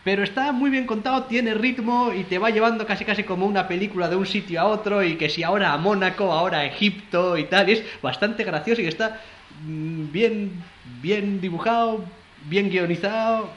Pero 0.03 0.23
está 0.23 0.51
muy 0.51 0.69
bien 0.69 0.85
contado, 0.85 1.23
tiene 1.23 1.53
ritmo 1.53 2.11
y 2.13 2.23
te 2.23 2.37
va 2.37 2.49
llevando 2.49 2.85
casi 2.85 3.05
casi 3.05 3.23
como 3.23 3.45
una 3.45 3.69
película 3.69 4.09
de 4.09 4.17
un 4.17 4.25
sitio 4.25 4.59
a 4.59 4.65
otro 4.65 5.03
y 5.03 5.15
que 5.15 5.29
si 5.29 5.41
ahora 5.43 5.71
a 5.71 5.77
Mónaco, 5.77 6.33
ahora 6.33 6.59
a 6.59 6.65
Egipto 6.65 7.37
y 7.37 7.45
tal. 7.45 7.69
Y 7.69 7.73
es 7.73 7.83
bastante 8.01 8.43
gracioso 8.43 8.81
y 8.81 8.87
está 8.87 9.21
mm, 9.63 10.11
bien, 10.11 10.63
bien 11.01 11.39
dibujado, 11.39 12.03
bien 12.45 12.69
guionizado 12.69 13.49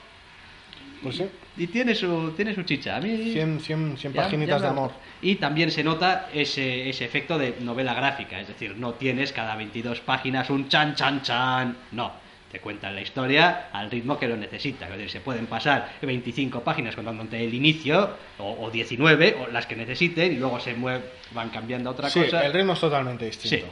Pues 1.02 1.16
sí. 1.16 1.24
y 1.56 1.66
tiene 1.66 1.94
su, 1.94 2.32
tiene 2.36 2.54
su 2.54 2.62
chicha. 2.62 2.96
A 2.96 3.00
mí 3.00 3.30
100, 3.32 3.60
100, 3.60 3.96
100 3.98 4.12
ya- 4.12 4.22
paginitas 4.22 4.60
ya 4.60 4.66
de 4.66 4.70
amor. 4.72 4.92
Y 5.22 5.36
también 5.36 5.70
se 5.70 5.82
nota 5.84 6.28
ese, 6.32 6.88
ese 6.88 7.04
efecto 7.04 7.38
de 7.38 7.56
novela 7.60 7.94
gráfica, 7.94 8.40
es 8.40 8.48
decir, 8.48 8.76
no 8.76 8.94
tienes 8.94 9.32
cada 9.32 9.56
22 9.56 10.00
páginas 10.00 10.50
un 10.50 10.68
chan 10.68 10.94
chan 10.94 11.22
chan, 11.22 11.76
no, 11.92 12.12
te 12.52 12.60
cuentan 12.60 12.94
la 12.94 13.00
historia 13.00 13.68
al 13.72 13.90
ritmo 13.90 14.18
que 14.18 14.28
lo 14.28 14.36
necesita, 14.36 14.84
es 14.86 14.92
decir, 14.92 15.10
se 15.10 15.20
pueden 15.20 15.46
pasar 15.46 15.92
25 16.02 16.60
páginas 16.62 16.94
contándote 16.94 17.42
el 17.42 17.52
inicio, 17.54 18.16
o, 18.38 18.52
o 18.66 18.70
19, 18.70 19.36
o 19.40 19.50
las 19.50 19.66
que 19.66 19.76
necesiten, 19.76 20.32
y 20.32 20.36
luego 20.36 20.60
se 20.60 20.74
mueven, 20.74 21.02
van 21.32 21.48
cambiando 21.50 21.88
a 21.90 21.92
otra 21.94 22.10
Sí, 22.10 22.20
cosa. 22.22 22.44
el 22.44 22.52
ritmo 22.52 22.74
es 22.74 22.80
totalmente 22.80 23.24
distinto. 23.24 23.66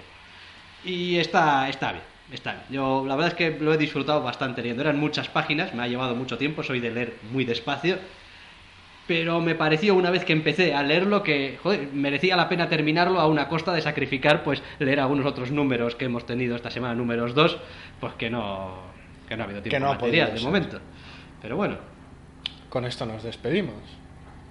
Y 0.85 1.17
está, 1.19 1.69
está 1.69 1.93
bien, 1.93 2.05
está 2.33 2.53
bien. 2.53 2.65
Yo 2.71 3.05
la 3.07 3.15
verdad 3.17 3.33
es 3.33 3.35
que 3.35 3.59
lo 3.63 3.73
he 3.75 3.77
disfrutado 3.79 4.23
bastante 4.23 4.63
leyendo. 4.63 4.83
Eran 4.83 4.99
muchas 4.99 5.29
páginas, 5.29 5.75
me 5.75 5.83
ha 5.83 5.87
llevado 5.89 6.15
mucho 6.15 6.39
tiempo, 6.39 6.63
soy 6.63 6.81
de 6.81 6.91
leer 6.91 7.15
muy 7.33 7.45
despacio. 7.45 7.99
Pero 9.09 9.41
me 9.41 9.55
pareció 9.57 9.95
una 9.97 10.11
vez 10.11 10.25
que 10.25 10.33
empecé 10.33 10.75
a 10.75 10.83
leerlo 10.83 11.23
que 11.25 11.59
joder, 11.63 11.89
merecía 11.93 12.37
la 12.37 12.49
pena 12.49 12.69
terminarlo 12.69 13.19
a 13.21 13.27
una 13.27 13.49
costa 13.49 13.73
de 13.73 13.83
sacrificar 13.83 14.45
pues 14.45 14.63
leer 14.79 15.01
algunos 15.01 15.27
otros 15.27 15.51
números 15.51 15.97
que 15.97 16.05
hemos 16.05 16.25
tenido 16.25 16.55
esta 16.55 16.71
semana, 16.71 16.95
números 16.95 17.35
2, 17.35 17.59
pues 18.01 18.15
que 18.15 18.31
no, 18.31 18.77
que 19.29 19.37
no 19.37 19.43
ha 19.43 19.47
habido 19.47 19.61
tiempo 19.61 19.75
Que 19.77 19.81
no 19.81 19.93
material 19.93 20.31
de 20.31 20.37
ser. 20.39 20.47
momento. 20.47 20.79
Pero 21.43 21.57
bueno, 21.57 21.77
Con 22.69 22.85
esto 22.85 23.05
nos 23.05 23.25
despedimos. 23.25 23.75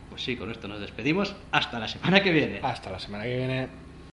pues 0.10 0.22
sí, 0.22 0.36
con 0.36 0.52
esto 0.52 0.68
nos 0.68 0.82
despedimos. 0.82 1.34
Hasta 1.54 1.80
la 1.80 1.88
semana 1.88 2.22
que 2.22 2.32
viene. 2.34 2.60
Hasta 2.62 2.92
la 2.92 3.00
semana 3.00 3.24
que 3.24 3.38
viene. 3.38 3.68